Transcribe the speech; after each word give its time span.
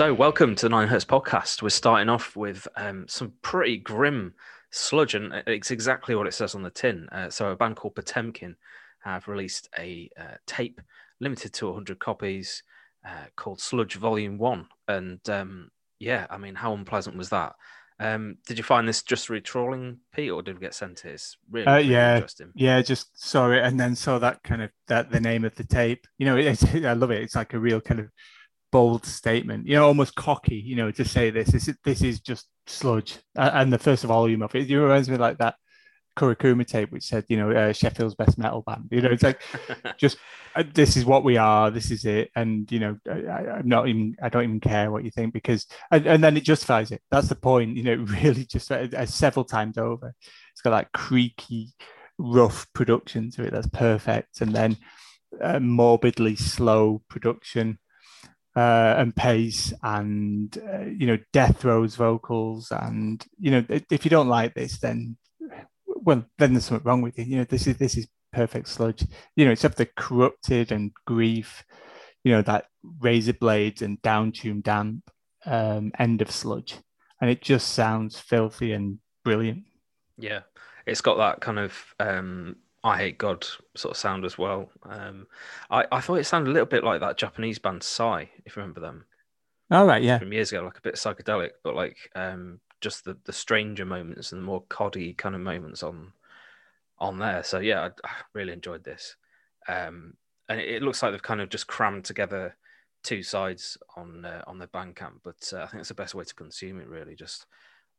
So, 0.00 0.14
welcome 0.14 0.54
to 0.54 0.64
the 0.64 0.70
Nine 0.70 0.88
Hertz 0.88 1.04
podcast. 1.04 1.60
We're 1.60 1.68
starting 1.68 2.08
off 2.08 2.34
with 2.34 2.66
um, 2.74 3.04
some 3.06 3.34
pretty 3.42 3.76
grim 3.76 4.32
sludge, 4.70 5.14
and 5.14 5.42
it's 5.46 5.70
exactly 5.70 6.14
what 6.14 6.26
it 6.26 6.32
says 6.32 6.54
on 6.54 6.62
the 6.62 6.70
tin. 6.70 7.06
Uh, 7.12 7.28
so, 7.28 7.50
a 7.50 7.54
band 7.54 7.76
called 7.76 7.96
Potemkin 7.96 8.56
have 9.00 9.28
released 9.28 9.68
a 9.78 10.08
uh, 10.18 10.36
tape 10.46 10.80
limited 11.20 11.52
to 11.52 11.66
100 11.66 11.98
copies 11.98 12.62
uh, 13.06 13.26
called 13.36 13.60
Sludge 13.60 13.96
Volume 13.96 14.38
1. 14.38 14.68
And 14.88 15.20
um, 15.28 15.70
yeah, 15.98 16.26
I 16.30 16.38
mean, 16.38 16.54
how 16.54 16.72
unpleasant 16.72 17.18
was 17.18 17.28
that? 17.28 17.52
Um, 17.98 18.38
did 18.46 18.56
you 18.56 18.64
find 18.64 18.88
this 18.88 19.02
just 19.02 19.28
retrawling, 19.28 19.98
Pete, 20.14 20.30
or 20.30 20.40
did 20.40 20.54
we 20.54 20.62
get 20.62 20.72
sent 20.72 21.04
it? 21.04 21.10
It's 21.10 21.36
really, 21.50 21.66
Uh, 21.66 21.76
really 21.76 21.88
yeah, 21.90 22.14
interesting. 22.14 22.52
yeah. 22.54 22.80
Just 22.80 23.22
saw 23.22 23.50
it 23.50 23.62
and 23.62 23.78
then 23.78 23.94
saw 23.94 24.18
that 24.18 24.42
kind 24.44 24.62
of 24.62 24.70
that 24.86 25.10
the 25.10 25.20
name 25.20 25.44
of 25.44 25.54
the 25.56 25.64
tape. 25.64 26.06
You 26.16 26.24
know, 26.24 26.38
it's, 26.38 26.64
I 26.74 26.94
love 26.94 27.10
it. 27.10 27.20
It's 27.20 27.36
like 27.36 27.52
a 27.52 27.58
real 27.58 27.82
kind 27.82 28.00
of 28.00 28.08
bold 28.70 29.06
statement. 29.06 29.66
You 29.66 29.76
know, 29.76 29.86
almost 29.86 30.14
cocky. 30.14 30.56
You 30.56 30.76
know, 30.76 30.90
to 30.90 31.04
say 31.04 31.30
this. 31.30 31.48
This 31.50 31.68
is 31.68 31.76
this 31.84 32.02
is 32.02 32.20
just 32.20 32.48
sludge. 32.66 33.18
And 33.36 33.72
the 33.72 33.78
first 33.78 34.04
volume 34.04 34.42
of 34.42 34.54
it, 34.54 34.70
it 34.70 34.78
reminds 34.78 35.08
me 35.08 35.16
like 35.16 35.38
that 35.38 35.56
Kurokuma 36.16 36.66
tape, 36.66 36.90
which 36.90 37.04
said, 37.04 37.24
you 37.28 37.36
know, 37.36 37.50
uh, 37.50 37.72
Sheffield's 37.72 38.14
best 38.14 38.36
metal 38.38 38.62
band. 38.62 38.88
You 38.90 39.00
know, 39.00 39.10
it's 39.10 39.22
like 39.22 39.40
just 39.96 40.18
uh, 40.54 40.64
this 40.74 40.96
is 40.96 41.04
what 41.04 41.24
we 41.24 41.36
are. 41.36 41.70
This 41.70 41.90
is 41.90 42.04
it. 42.04 42.30
And 42.34 42.70
you 42.70 42.80
know, 42.80 42.98
I, 43.08 43.58
I'm 43.58 43.68
not 43.68 43.88
even. 43.88 44.16
I 44.22 44.28
don't 44.28 44.44
even 44.44 44.60
care 44.60 44.90
what 44.90 45.04
you 45.04 45.10
think 45.10 45.32
because, 45.32 45.66
and, 45.90 46.06
and 46.06 46.22
then 46.22 46.36
it 46.36 46.44
justifies 46.44 46.90
it. 46.90 47.02
That's 47.10 47.28
the 47.28 47.36
point. 47.36 47.76
You 47.76 47.84
know, 47.84 47.94
really 48.22 48.44
just 48.44 48.70
uh, 48.70 49.06
several 49.06 49.44
times 49.44 49.78
over. 49.78 50.14
It's 50.52 50.62
got 50.62 50.70
that 50.70 50.92
creaky, 50.92 51.72
rough 52.18 52.66
production 52.74 53.30
to 53.32 53.44
it. 53.44 53.52
That's 53.52 53.68
perfect. 53.68 54.40
And 54.40 54.54
then 54.54 54.76
uh, 55.40 55.60
morbidly 55.60 56.36
slow 56.36 57.02
production 57.08 57.78
uh, 58.56 58.94
and 58.98 59.14
pace, 59.14 59.72
and 59.82 60.56
uh, 60.72 60.84
you 60.84 61.06
know, 61.06 61.18
death 61.32 61.60
throws 61.60 61.96
vocals. 61.96 62.70
And 62.70 63.24
you 63.38 63.50
know, 63.50 63.64
if 63.68 64.04
you 64.04 64.10
don't 64.10 64.28
like 64.28 64.54
this, 64.54 64.78
then 64.78 65.16
well, 65.86 66.24
then 66.38 66.52
there's 66.54 66.66
something 66.66 66.86
wrong 66.86 67.02
with 67.02 67.18
you. 67.18 67.24
You 67.24 67.36
know, 67.38 67.44
this 67.44 67.66
is 67.66 67.76
this 67.76 67.96
is 67.96 68.08
perfect 68.32 68.68
sludge. 68.68 69.04
You 69.36 69.44
know, 69.44 69.52
except 69.52 69.76
the 69.76 69.86
corrupted 69.96 70.72
and 70.72 70.92
grief. 71.06 71.64
You 72.24 72.32
know 72.32 72.42
that 72.42 72.66
razor 73.00 73.32
blades 73.32 73.80
and 73.80 74.00
down 74.02 74.32
tuned 74.32 74.64
damp 74.64 75.10
um, 75.46 75.92
end 75.98 76.20
of 76.20 76.30
sludge, 76.30 76.76
and 77.20 77.30
it 77.30 77.40
just 77.40 77.68
sounds 77.68 78.18
filthy 78.18 78.72
and 78.72 78.98
brilliant. 79.24 79.64
Yeah, 80.18 80.40
it's 80.86 81.00
got 81.00 81.16
that 81.16 81.40
kind 81.40 81.58
of 81.58 81.94
um, 81.98 82.56
I 82.82 82.96
hate 82.98 83.18
God 83.18 83.46
sort 83.76 83.92
of 83.92 83.98
sound 83.98 84.24
as 84.24 84.38
well. 84.38 84.70
Um, 84.84 85.26
I, 85.70 85.84
I 85.92 86.00
thought 86.00 86.16
it 86.16 86.24
sounded 86.24 86.50
a 86.50 86.52
little 86.52 86.66
bit 86.66 86.84
like 86.84 87.00
that 87.00 87.18
Japanese 87.18 87.58
band 87.58 87.82
Psy, 87.82 88.24
if 88.46 88.56
you 88.56 88.62
remember 88.62 88.80
them 88.80 89.04
All 89.70 89.86
right, 89.86 90.02
yeah, 90.02 90.18
from 90.18 90.32
years 90.32 90.50
ago, 90.50 90.62
like 90.62 90.78
a 90.78 90.82
bit 90.82 90.94
psychedelic, 90.94 91.50
but 91.62 91.74
like 91.74 92.10
um, 92.14 92.60
just 92.80 93.04
the, 93.04 93.16
the 93.24 93.32
stranger 93.32 93.84
moments 93.84 94.32
and 94.32 94.40
the 94.40 94.46
more 94.46 94.64
coddy 94.68 95.12
kind 95.14 95.34
of 95.34 95.40
moments 95.40 95.82
on 95.82 96.12
on 96.98 97.18
there. 97.18 97.42
So 97.42 97.58
yeah, 97.58 97.80
I, 97.82 97.86
I 98.06 98.10
really 98.34 98.52
enjoyed 98.52 98.84
this, 98.84 99.16
um, 99.68 100.14
and 100.48 100.60
it, 100.60 100.68
it 100.68 100.82
looks 100.82 101.02
like 101.02 101.12
they've 101.12 101.22
kind 101.22 101.40
of 101.40 101.50
just 101.50 101.66
crammed 101.66 102.04
together 102.04 102.56
two 103.02 103.22
sides 103.22 103.78
on 103.96 104.24
uh, 104.24 104.42
on 104.46 104.58
the 104.58 104.66
Bandcamp, 104.66 105.20
but 105.22 105.52
uh, 105.52 105.62
I 105.62 105.66
think 105.66 105.80
it's 105.80 105.88
the 105.88 105.94
best 105.94 106.14
way 106.14 106.24
to 106.24 106.34
consume 106.34 106.80
it, 106.80 106.88
really, 106.88 107.14
just 107.14 107.46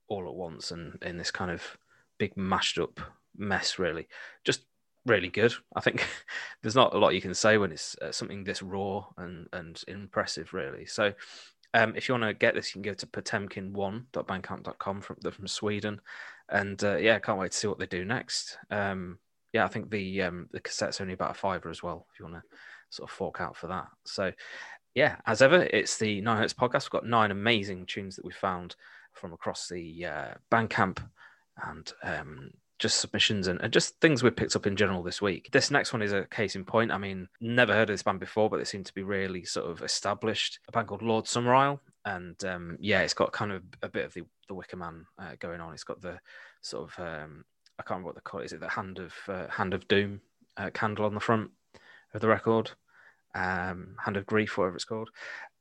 all 0.07 0.27
at 0.27 0.35
once 0.35 0.71
and 0.71 0.97
in 1.03 1.17
this 1.17 1.31
kind 1.31 1.51
of 1.51 1.77
big 2.17 2.35
mashed 2.35 2.77
up 2.77 2.99
mess, 3.37 3.79
really. 3.79 4.07
Just 4.43 4.63
really 5.05 5.29
good. 5.29 5.53
I 5.75 5.81
think 5.81 6.05
there's 6.61 6.75
not 6.75 6.93
a 6.93 6.97
lot 6.97 7.15
you 7.15 7.21
can 7.21 7.33
say 7.33 7.57
when 7.57 7.71
it's 7.71 7.95
uh, 8.01 8.11
something 8.11 8.43
this 8.43 8.61
raw 8.61 9.05
and 9.17 9.47
and 9.53 9.81
impressive, 9.87 10.53
really. 10.53 10.85
So. 10.85 11.13
Um, 11.73 11.93
if 11.95 12.09
you 12.09 12.13
want 12.13 12.25
to 12.25 12.33
get 12.33 12.53
this, 12.53 12.67
you 12.67 12.81
can 12.81 12.91
go 12.91 12.93
to 12.93 13.07
potemkin1.bandcamp.com 13.07 14.99
from 14.99 15.15
from 15.31 15.47
Sweden, 15.47 16.01
and 16.49 16.83
uh, 16.83 16.97
yeah, 16.97 17.15
I 17.15 17.19
can't 17.19 17.39
wait 17.39 17.53
to 17.53 17.57
see 17.57 17.67
what 17.67 17.79
they 17.79 17.85
do 17.85 18.03
next. 18.03 18.57
Um, 18.69 19.19
yeah, 19.53 19.63
I 19.63 19.69
think 19.69 19.89
the 19.89 20.21
um, 20.23 20.49
the 20.51 20.59
cassette's 20.59 20.99
only 20.99 21.13
about 21.13 21.31
a 21.31 21.33
fiver 21.33 21.69
as 21.69 21.81
well. 21.81 22.07
If 22.13 22.19
you 22.19 22.25
want 22.25 22.43
to 22.43 22.57
sort 22.89 23.09
of 23.09 23.15
fork 23.15 23.39
out 23.39 23.55
for 23.55 23.67
that, 23.67 23.87
so 24.03 24.33
yeah, 24.95 25.17
as 25.25 25.41
ever, 25.41 25.63
it's 25.63 25.97
the 25.97 26.21
Nine 26.21 26.37
Hertz 26.37 26.53
podcast. 26.53 26.85
We've 26.85 27.01
got 27.01 27.05
nine 27.05 27.31
amazing 27.31 27.85
tunes 27.85 28.15
that 28.17 28.25
we 28.25 28.31
found 28.33 28.75
from 29.13 29.33
across 29.33 29.69
the 29.69 30.05
uh, 30.05 30.33
Bandcamp 30.51 30.99
and 31.65 31.91
um, 32.03 32.51
just 32.81 32.99
submissions 32.99 33.47
and, 33.47 33.61
and 33.61 33.71
just 33.71 33.99
things 34.01 34.21
we've 34.21 34.35
picked 34.35 34.55
up 34.55 34.67
in 34.67 34.75
general 34.75 35.01
this 35.03 35.21
week. 35.21 35.49
This 35.51 35.71
next 35.71 35.93
one 35.93 36.01
is 36.01 36.11
a 36.11 36.25
case 36.25 36.55
in 36.55 36.65
point. 36.65 36.91
I 36.91 36.97
mean, 36.97 37.29
never 37.39 37.73
heard 37.73 37.89
of 37.89 37.93
this 37.93 38.03
band 38.03 38.19
before, 38.19 38.49
but 38.49 38.57
they 38.57 38.65
seem 38.65 38.83
to 38.83 38.93
be 38.93 39.03
really 39.03 39.45
sort 39.45 39.69
of 39.69 39.81
established. 39.81 40.59
A 40.67 40.71
band 40.73 40.87
called 40.87 41.01
Lord 41.01 41.25
Summerisle. 41.25 41.79
And 42.03 42.43
um, 42.43 42.77
yeah, 42.81 43.01
it's 43.01 43.13
got 43.13 43.31
kind 43.31 43.53
of 43.53 43.63
a 43.81 43.87
bit 43.87 44.05
of 44.05 44.13
the, 44.13 44.23
the 44.49 44.55
Wicker 44.55 44.75
Man 44.75 45.05
uh, 45.17 45.35
going 45.39 45.61
on. 45.61 45.73
It's 45.73 45.85
got 45.85 46.01
the 46.01 46.19
sort 46.61 46.91
of, 46.91 46.99
um, 46.99 47.45
I 47.79 47.83
can't 47.83 47.91
remember 47.91 48.07
what 48.07 48.15
they 48.15 48.21
call 48.21 48.41
it. 48.41 48.45
Is 48.45 48.53
it 48.53 48.59
the 48.59 48.69
Hand 48.69 48.99
of, 48.99 49.13
uh, 49.29 49.47
Hand 49.47 49.73
of 49.73 49.87
Doom 49.87 50.19
uh, 50.57 50.71
candle 50.73 51.05
on 51.05 51.13
the 51.13 51.21
front 51.21 51.51
of 52.13 52.19
the 52.19 52.27
record? 52.27 52.71
um, 53.35 53.95
Hand 54.03 54.17
of 54.17 54.25
Grief, 54.25 54.57
whatever 54.57 54.75
it's 54.75 54.85
called. 54.85 55.09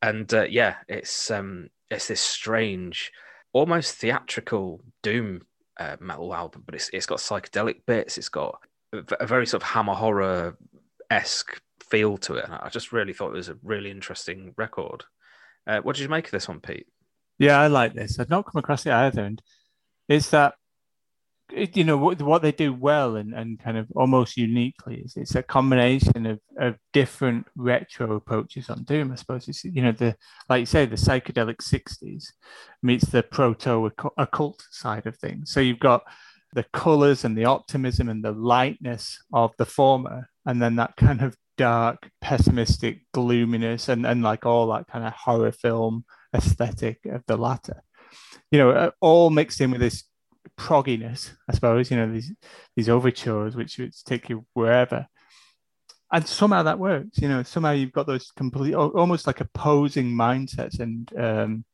And 0.02 0.32
uh, 0.32 0.44
yeah, 0.44 0.76
it's 0.88 1.30
um, 1.30 1.70
it's 1.90 2.08
this 2.08 2.20
strange, 2.20 3.12
almost 3.52 3.96
theatrical 3.96 4.80
doom 5.02 5.42
uh, 5.80 5.96
metal 5.98 6.34
album, 6.34 6.62
but 6.64 6.74
it's 6.74 6.90
it's 6.92 7.06
got 7.06 7.18
psychedelic 7.18 7.86
bits. 7.86 8.18
It's 8.18 8.28
got 8.28 8.60
a 8.92 9.26
very 9.26 9.46
sort 9.46 9.62
of 9.62 9.68
hammer 9.68 9.94
horror 9.94 10.56
esque 11.10 11.60
feel 11.82 12.18
to 12.18 12.34
it, 12.34 12.44
and 12.44 12.54
I 12.54 12.68
just 12.68 12.92
really 12.92 13.14
thought 13.14 13.30
it 13.30 13.38
was 13.38 13.48
a 13.48 13.58
really 13.62 13.90
interesting 13.90 14.54
record. 14.56 15.04
Uh, 15.66 15.80
what 15.80 15.96
did 15.96 16.02
you 16.02 16.08
make 16.08 16.26
of 16.26 16.32
this 16.32 16.48
one, 16.48 16.60
Pete? 16.60 16.86
Yeah, 17.38 17.58
I 17.58 17.68
like 17.68 17.94
this. 17.94 18.20
I've 18.20 18.30
not 18.30 18.44
come 18.44 18.58
across 18.58 18.84
it 18.86 18.92
either, 18.92 19.24
and 19.24 19.42
it's 20.08 20.30
that 20.30 20.54
you 21.52 21.84
know 21.84 21.96
what 21.96 22.20
what 22.22 22.42
they 22.42 22.52
do 22.52 22.72
well 22.72 23.16
and, 23.16 23.34
and 23.34 23.60
kind 23.60 23.76
of 23.76 23.86
almost 23.94 24.36
uniquely 24.36 24.96
is 25.04 25.16
it's 25.16 25.34
a 25.34 25.42
combination 25.42 26.26
of, 26.26 26.40
of 26.58 26.76
different 26.92 27.46
retro 27.56 28.16
approaches 28.16 28.70
on 28.70 28.84
Doom. 28.84 29.12
I 29.12 29.16
suppose 29.16 29.48
it's 29.48 29.64
you 29.64 29.82
know 29.82 29.92
the 29.92 30.16
like 30.48 30.60
you 30.60 30.66
say 30.66 30.86
the 30.86 30.96
psychedelic 30.96 31.56
'60s 31.56 32.24
meets 32.82 33.06
the 33.06 33.22
proto 33.22 33.90
occult 34.16 34.64
side 34.70 35.06
of 35.06 35.16
things. 35.16 35.52
So 35.52 35.60
you've 35.60 35.80
got 35.80 36.02
the 36.52 36.64
colors 36.72 37.24
and 37.24 37.36
the 37.36 37.44
optimism 37.44 38.08
and 38.08 38.24
the 38.24 38.32
lightness 38.32 39.18
of 39.32 39.52
the 39.58 39.66
former, 39.66 40.28
and 40.46 40.60
then 40.60 40.76
that 40.76 40.96
kind 40.96 41.22
of 41.22 41.36
dark, 41.56 42.10
pessimistic 42.20 43.00
gloominess 43.12 43.88
and 43.88 44.06
and 44.06 44.22
like 44.22 44.46
all 44.46 44.68
that 44.68 44.86
kind 44.86 45.04
of 45.04 45.12
horror 45.12 45.52
film 45.52 46.04
aesthetic 46.34 47.00
of 47.06 47.22
the 47.26 47.36
latter. 47.36 47.82
You 48.50 48.58
know, 48.58 48.70
uh, 48.70 48.90
all 49.00 49.30
mixed 49.30 49.60
in 49.60 49.70
with 49.70 49.80
this 49.80 50.04
progginess, 50.60 51.32
I 51.48 51.54
suppose. 51.54 51.90
You 51.90 51.96
know, 51.98 52.12
these 52.12 52.32
these 52.76 52.88
overtures 52.88 53.56
which, 53.56 53.78
which 53.78 54.04
take 54.04 54.28
you 54.28 54.44
wherever, 54.54 55.06
and 56.12 56.26
somehow 56.26 56.62
that 56.64 56.78
works. 56.78 57.18
You 57.18 57.28
know, 57.28 57.42
somehow 57.42 57.70
you've 57.72 57.92
got 57.92 58.06
those 58.06 58.30
complete, 58.36 58.74
almost 58.74 59.26
like 59.26 59.40
opposing 59.40 60.10
mindsets 60.12 60.80
and 60.80 61.10
um, 61.18 61.64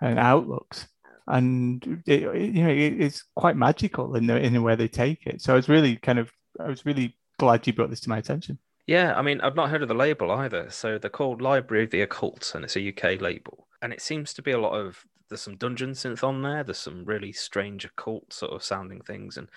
and 0.00 0.18
outlooks, 0.18 0.86
and 1.26 2.02
it, 2.06 2.22
it- 2.22 2.54
you 2.54 2.62
know, 2.62 2.70
it, 2.70 3.00
it's 3.00 3.24
quite 3.36 3.56
magical 3.56 4.16
in 4.16 4.26
the 4.26 4.36
in 4.38 4.52
the 4.52 4.62
way 4.62 4.76
they 4.76 4.88
take 4.88 5.26
it. 5.26 5.40
So 5.42 5.52
I 5.52 5.56
was 5.56 5.68
really 5.68 5.96
kind 5.96 6.18
of, 6.18 6.30
I 6.58 6.68
was 6.68 6.86
really 6.86 7.16
glad 7.38 7.66
you 7.66 7.72
brought 7.72 7.90
this 7.90 8.00
to 8.00 8.08
my 8.10 8.18
attention. 8.18 8.58
Yeah, 8.86 9.14
I 9.16 9.22
mean, 9.22 9.40
I've 9.40 9.54
not 9.56 9.70
heard 9.70 9.82
of 9.82 9.88
the 9.88 9.94
label 9.94 10.30
either. 10.32 10.68
So 10.70 10.98
they're 10.98 11.10
called 11.10 11.40
Library 11.40 11.84
of 11.84 11.90
the 11.90 12.02
Occult, 12.02 12.52
and 12.54 12.64
it's 12.64 12.76
a 12.76 12.88
UK 12.88 13.20
label. 13.20 13.68
And 13.82 13.92
it 13.92 14.02
seems 14.02 14.34
to 14.34 14.42
be 14.42 14.50
a 14.50 14.58
lot 14.60 14.72
of 14.72 15.04
there's 15.30 15.40
some 15.40 15.56
dungeon 15.56 15.92
synth 15.92 16.22
on 16.22 16.42
there. 16.42 16.62
There's 16.62 16.78
some 16.78 17.04
really 17.04 17.32
strange 17.32 17.84
occult 17.84 18.32
sort 18.32 18.52
of 18.52 18.62
sounding 18.62 19.00
things, 19.00 19.38
and 19.38 19.48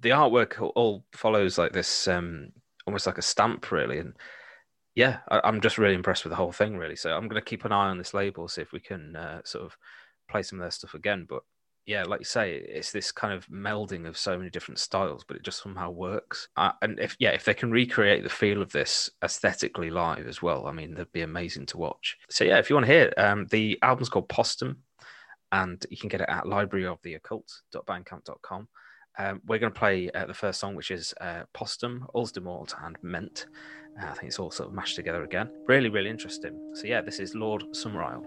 the 0.00 0.10
artwork 0.10 0.60
all- 0.74 1.06
follows 1.12 1.56
like 1.56 1.72
this, 1.72 2.06
um, 2.08 2.50
almost 2.86 3.06
like 3.06 3.18
a 3.18 3.22
stamp, 3.22 3.70
really. 3.70 3.98
And 3.98 4.14
yeah, 4.94 5.18
I, 5.28 5.40
I'm 5.44 5.60
just 5.60 5.78
really 5.78 5.94
impressed 5.94 6.24
with 6.24 6.32
the 6.32 6.36
whole 6.36 6.52
thing, 6.52 6.76
really. 6.76 6.96
So 6.96 7.10
I'm 7.10 7.28
going 7.28 7.40
to 7.40 7.48
keep 7.48 7.64
an 7.64 7.72
eye 7.72 7.88
on 7.88 7.98
this 7.98 8.12
label, 8.12 8.48
see 8.48 8.62
if 8.62 8.72
we 8.72 8.80
can 8.80 9.16
uh, 9.16 9.40
sort 9.44 9.64
of 9.64 9.76
play 10.28 10.42
some 10.42 10.58
of 10.58 10.64
their 10.64 10.70
stuff 10.70 10.94
again. 10.94 11.26
But 11.28 11.42
yeah, 11.86 12.02
like 12.02 12.20
you 12.20 12.24
say, 12.24 12.56
it's 12.56 12.90
this 12.90 13.12
kind 13.12 13.32
of 13.32 13.46
melding 13.46 14.08
of 14.08 14.18
so 14.18 14.36
many 14.36 14.50
different 14.50 14.80
styles, 14.80 15.24
but 15.26 15.36
it 15.36 15.44
just 15.44 15.62
somehow 15.62 15.90
works. 15.90 16.48
Uh, 16.56 16.72
and 16.82 16.98
if 16.98 17.16
yeah, 17.20 17.30
if 17.30 17.44
they 17.44 17.54
can 17.54 17.70
recreate 17.70 18.24
the 18.24 18.28
feel 18.28 18.60
of 18.60 18.72
this 18.72 19.08
aesthetically 19.22 19.90
live 19.90 20.26
as 20.26 20.42
well, 20.42 20.66
I 20.66 20.72
mean, 20.72 20.94
they'd 20.94 21.12
be 21.12 21.22
amazing 21.22 21.66
to 21.66 21.78
watch. 21.78 22.16
So 22.28 22.42
yeah, 22.44 22.58
if 22.58 22.68
you 22.68 22.74
want 22.74 22.86
to 22.86 22.92
hear 22.92 23.12
um, 23.16 23.46
the 23.46 23.78
album's 23.82 24.08
called 24.08 24.28
Postum, 24.28 24.76
and 25.52 25.84
you 25.90 25.96
can 25.96 26.08
get 26.08 26.20
it 26.20 26.28
at 26.28 26.44
libraryoftheoccult.bandcamp.com. 26.44 28.68
Um, 29.18 29.40
we're 29.46 29.58
going 29.58 29.72
to 29.72 29.78
play 29.78 30.10
uh, 30.10 30.26
the 30.26 30.34
first 30.34 30.60
song, 30.60 30.74
which 30.74 30.90
is 30.90 31.14
uh, 31.20 31.44
Postum, 31.54 32.06
Ulsdemort, 32.14 32.74
and 32.84 32.98
Ment. 33.02 33.46
Uh, 34.00 34.06
I 34.06 34.12
think 34.12 34.24
it's 34.24 34.38
all 34.38 34.50
sort 34.50 34.68
of 34.68 34.74
mashed 34.74 34.96
together 34.96 35.24
again. 35.24 35.50
Really, 35.66 35.88
really 35.88 36.10
interesting. 36.10 36.72
So 36.74 36.86
yeah, 36.86 37.00
this 37.00 37.18
is 37.18 37.34
Lord 37.34 37.64
Summerisle. 37.72 38.26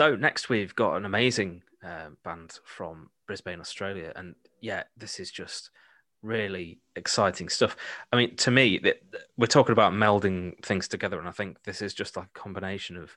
So 0.00 0.16
next 0.16 0.48
we've 0.48 0.74
got 0.74 0.96
an 0.96 1.04
amazing 1.04 1.60
uh, 1.84 2.08
band 2.24 2.58
from 2.64 3.10
Brisbane, 3.26 3.60
Australia, 3.60 4.14
and 4.16 4.34
yeah, 4.62 4.84
this 4.96 5.20
is 5.20 5.30
just 5.30 5.68
really 6.22 6.78
exciting 6.96 7.50
stuff. 7.50 7.76
I 8.10 8.16
mean, 8.16 8.34
to 8.36 8.50
me, 8.50 8.80
we're 9.36 9.44
talking 9.44 9.74
about 9.74 9.92
melding 9.92 10.58
things 10.64 10.88
together, 10.88 11.18
and 11.18 11.28
I 11.28 11.32
think 11.32 11.62
this 11.64 11.82
is 11.82 11.92
just 11.92 12.16
like 12.16 12.28
a 12.34 12.38
combination 12.38 12.96
of 12.96 13.14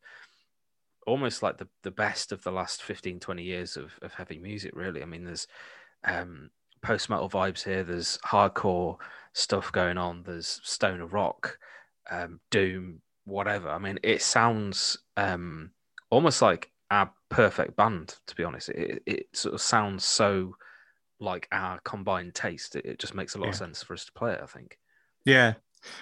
almost 1.07 1.41
like 1.41 1.57
the, 1.57 1.69
the 1.83 1.91
best 1.91 2.33
of 2.33 2.43
the 2.43 2.51
last 2.51 2.83
15, 2.83 3.17
20 3.17 3.41
years 3.41 3.77
of, 3.77 3.97
of 4.01 4.13
heavy 4.15 4.37
music, 4.37 4.71
really. 4.75 5.01
I 5.01 5.05
mean, 5.05 5.23
there's 5.23 5.47
um, 6.03 6.49
post 6.81 7.09
metal 7.09 7.29
vibes 7.29 7.63
here, 7.63 7.85
there's 7.85 8.19
hardcore 8.25 8.97
stuff 9.31 9.71
going 9.71 9.97
on, 9.97 10.23
there's 10.23 10.59
stoner 10.65 11.05
rock, 11.05 11.57
um, 12.11 12.41
doom, 12.51 12.99
whatever. 13.23 13.69
I 13.69 13.77
mean, 13.77 13.99
it 14.03 14.21
sounds 14.21 14.97
um, 15.15 15.71
almost 16.09 16.41
like 16.41 16.71
our 16.91 17.11
perfect 17.29 17.75
band, 17.75 18.15
to 18.27 18.35
be 18.35 18.43
honest. 18.43 18.69
It, 18.69 19.03
it 19.05 19.25
sort 19.33 19.55
of 19.55 19.61
sounds 19.61 20.05
so 20.05 20.55
like 21.19 21.47
our 21.51 21.79
combined 21.83 22.35
taste. 22.35 22.75
It, 22.75 22.85
it 22.85 22.99
just 22.99 23.15
makes 23.15 23.35
a 23.35 23.39
lot 23.39 23.45
yeah. 23.45 23.51
of 23.51 23.55
sense 23.57 23.83
for 23.83 23.93
us 23.93 24.05
to 24.05 24.13
play 24.13 24.33
it, 24.33 24.41
I 24.43 24.45
think. 24.45 24.77
Yeah. 25.25 25.53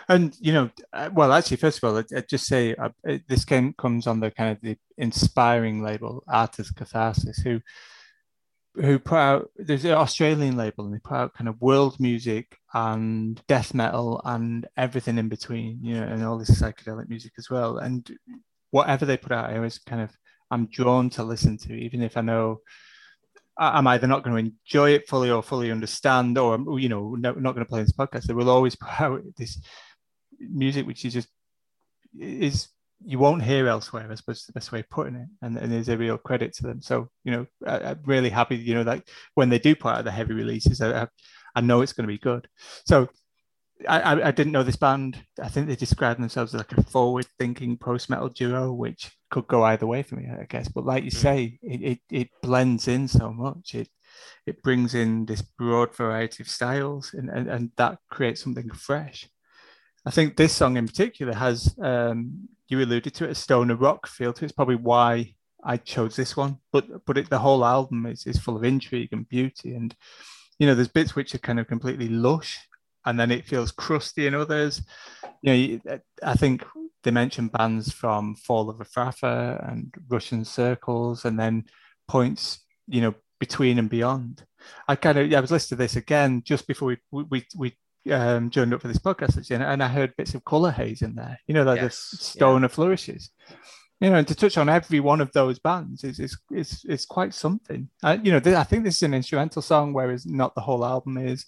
And 0.08 0.36
you 0.40 0.54
know, 0.54 0.70
uh, 0.94 1.10
well, 1.14 1.34
actually, 1.34 1.58
first 1.58 1.80
of 1.80 1.84
all, 1.86 1.98
I, 1.98 2.04
I 2.16 2.22
just 2.22 2.46
say 2.46 2.76
uh, 2.76 2.90
this 3.28 3.46
game 3.46 3.74
comes 3.78 4.06
on 4.06 4.20
the 4.20 4.30
kind 4.30 4.52
of 4.52 4.62
the 4.62 4.78
inspiring 4.98 5.82
label, 5.82 6.24
Art 6.28 6.60
As 6.60 6.70
Catharsis, 6.70 7.40
who 7.40 7.62
who 8.76 9.00
put 9.00 9.18
out 9.18 9.52
there's 9.58 9.84
an 9.84 9.92
Australian 9.92 10.56
label 10.56 10.86
and 10.86 10.94
they 10.94 11.00
put 11.00 11.16
out 11.16 11.34
kind 11.34 11.50
of 11.50 11.60
world 11.60 12.00
music 12.00 12.58
and 12.74 13.42
death 13.48 13.74
metal 13.74 14.22
and 14.24 14.68
everything 14.78 15.18
in 15.18 15.28
between, 15.28 15.80
you 15.84 15.96
know, 15.96 16.04
and 16.04 16.24
all 16.24 16.38
this 16.38 16.62
psychedelic 16.62 17.10
music 17.10 17.34
as 17.38 17.50
well. 17.50 17.80
And 17.80 18.10
whatever 18.70 19.06
they 19.06 19.18
put 19.18 19.34
out, 19.34 19.50
I 19.50 19.58
always 19.58 19.78
kind 19.80 20.02
of 20.02 20.12
I'm 20.52 20.68
drawn 20.68 21.10
to 21.12 21.24
listen 21.24 21.58
to, 21.60 21.74
even 21.74 22.02
if 22.04 22.18
I 22.18 22.22
know 22.22 22.60
I'm 23.58 23.88
either 23.88 24.08
not 24.08 24.24
going 24.24 24.36
to 24.36 24.52
enjoy 24.52 24.92
it 24.92 25.08
fully 25.08 25.30
or 25.30 25.44
fully 25.44 25.72
understand, 25.72 26.38
or 26.38 26.80
you 26.80 26.90
know, 26.90 27.16
not 27.16 27.36
going 27.36 27.56
to 27.56 27.66
play 27.66 27.82
this 27.82 27.94
podcast. 27.94 28.24
They 28.24 28.34
will 28.34 28.50
always 28.50 28.76
put 28.78 29.02
out 29.02 29.22
this 29.38 29.60
music 30.40 30.88
which 30.88 31.06
is 31.06 31.14
just 31.14 31.28
is 32.20 32.70
you 33.06 33.20
won't 33.20 33.44
hear 33.44 33.68
elsewhere. 33.68 34.08
I 34.12 34.16
suppose 34.16 34.46
the 34.46 34.54
best 34.54 34.72
way 34.72 34.82
of 34.82 34.90
putting 34.90 35.16
it, 35.16 35.28
and, 35.42 35.58
and 35.58 35.72
there's 35.72 35.90
a 35.90 35.98
real 35.98 36.18
credit 36.18 36.54
to 36.56 36.64
them. 36.64 36.82
So 36.82 37.10
you 37.24 37.32
know, 37.32 37.46
I, 37.66 37.92
am 37.92 38.00
really 38.06 38.30
happy. 38.30 38.58
You 38.58 38.76
know, 38.76 38.84
that 38.84 39.04
when 39.36 39.50
they 39.50 39.60
do 39.60 39.76
put 39.76 39.96
out 39.96 40.04
the 40.06 40.12
heavy 40.12 40.34
releases, 40.34 40.82
I, 40.82 41.08
I 41.56 41.62
know 41.62 41.82
it's 41.82 41.94
going 41.94 42.08
to 42.08 42.14
be 42.14 42.20
good. 42.20 42.48
So 42.86 43.10
I, 43.88 44.28
I, 44.28 44.32
didn't 44.32 44.54
know 44.54 44.64
this 44.64 44.76
band. 44.76 45.24
I 45.42 45.48
think 45.48 45.68
they 45.68 45.76
describe 45.76 46.18
themselves 46.18 46.54
as 46.54 46.60
like 46.60 46.72
a 46.74 46.84
forward-thinking 46.84 47.78
post-metal 47.78 48.30
duo, 48.30 48.72
which 48.72 49.12
could 49.30 49.48
go 49.48 49.64
either 49.64 49.88
way 49.88 50.04
for 50.04 50.16
me, 50.16 50.30
I 50.30 50.46
guess. 50.46 50.68
But 50.68 50.86
like 50.86 51.04
you 51.04 51.12
hmm. 51.12 51.18
say, 51.18 51.60
it, 51.62 51.82
it, 51.82 52.00
it 52.10 52.30
blends 52.42 52.88
in 52.88 53.08
so 53.08 53.32
much. 53.32 53.76
It 53.76 53.90
it 54.46 54.62
brings 54.64 54.94
in 54.94 55.26
this 55.26 55.42
broad 55.42 55.96
variety 55.96 56.44
of 56.44 56.50
styles, 56.50 57.14
and, 57.14 57.30
and, 57.30 57.48
and 57.48 57.72
that 57.78 58.00
creates 58.10 58.44
something 58.44 58.70
fresh. 58.72 59.30
I 60.06 60.12
think 60.12 60.36
this 60.36 60.54
song 60.54 60.78
in 60.78 60.88
particular 60.88 61.34
has, 61.34 61.76
um, 61.82 62.50
you 62.68 62.82
alluded 62.82 63.14
to 63.14 63.26
it, 63.26 63.32
a 63.32 63.36
stoner 63.36 63.76
rock 63.76 64.08
feel 64.08 64.34
to 64.34 64.44
it. 64.44 64.48
It's 64.48 64.56
probably 64.56 64.76
why 64.76 65.36
I 65.64 65.78
chose 65.78 66.16
this 66.16 66.36
one. 66.36 66.58
But 66.72 67.06
but 67.06 67.18
it, 67.18 67.30
the 67.30 67.40
whole 67.40 67.64
album 67.64 68.06
is, 68.08 68.26
is 68.26 68.40
full 68.40 68.58
of 68.58 68.64
intrigue 68.64 69.10
and 69.12 69.30
beauty, 69.30 69.76
and 69.76 69.96
you 70.60 70.68
know, 70.68 70.76
there's 70.76 70.88
bits 70.88 71.16
which 71.16 71.34
are 71.36 71.40
kind 71.40 71.60
of 71.60 71.68
completely 71.68 72.08
lush 72.10 72.60
and 73.06 73.20
then 73.20 73.32
it 73.32 73.46
feels 73.46 73.72
crusty 73.72 74.28
in 74.28 74.36
others. 74.36 74.82
You 75.42 75.80
know, 75.80 76.00
I 76.24 76.36
think 76.36 76.64
they 77.04 77.12
mentioned 77.12 77.52
bands 77.52 77.92
from 77.92 78.36
Fall 78.36 78.70
of 78.70 78.78
Efrafa 78.78 79.72
and 79.72 79.94
Russian 80.08 80.46
Circles, 80.46 81.26
and 81.26 81.40
then 81.40 81.66
points, 82.08 82.60
you 82.88 83.02
know, 83.02 83.16
between 83.40 83.80
and 83.80 83.90
beyond. 83.90 84.46
I 84.88 84.96
kind 84.96 85.18
of, 85.18 85.28
yeah, 85.30 85.40
I 85.40 85.42
was 85.42 85.52
listening 85.52 85.78
to 85.78 85.84
this 85.84 85.96
again 85.96 86.44
just 86.46 86.68
before 86.68 86.98
we 87.12 87.26
we 87.30 87.46
we 87.56 87.76
um, 88.12 88.50
joined 88.50 88.74
up 88.74 88.82
for 88.82 88.88
this 88.88 89.00
podcast, 89.00 89.38
actually, 89.38 89.58
and 89.58 89.84
I 89.84 89.88
heard 89.88 90.16
bits 90.16 90.36
of 90.36 90.46
Colour 90.46 90.72
Haze 90.72 91.02
in 91.02 91.16
there. 91.16 91.40
You 91.48 91.56
know, 91.56 91.64
like 91.64 91.82
yes. 91.82 92.10
the 92.12 92.18
stoner 92.18 92.66
yeah. 92.66 92.68
flourishes. 92.68 93.32
You 94.00 94.10
know, 94.10 94.16
and 94.16 94.28
to 94.28 94.36
touch 94.36 94.58
on 94.58 94.68
every 94.68 95.00
one 95.00 95.22
of 95.22 95.32
those 95.32 95.60
bands 95.60 96.04
is 96.04 96.20
is 96.20 96.38
is, 96.52 96.84
is 96.86 97.06
quite 97.06 97.34
something. 97.34 97.90
Uh, 98.04 98.18
you 98.24 98.32
know, 98.32 98.40
th- 98.40 98.56
I 98.56 98.64
think 98.64 98.84
this 98.84 98.96
is 98.96 99.04
an 99.04 99.14
instrumental 99.14 99.62
song, 99.62 99.94
whereas 99.94 100.26
not 100.26 100.56
the 100.56 100.62
whole 100.62 100.84
album 100.84 101.18
is 101.18 101.46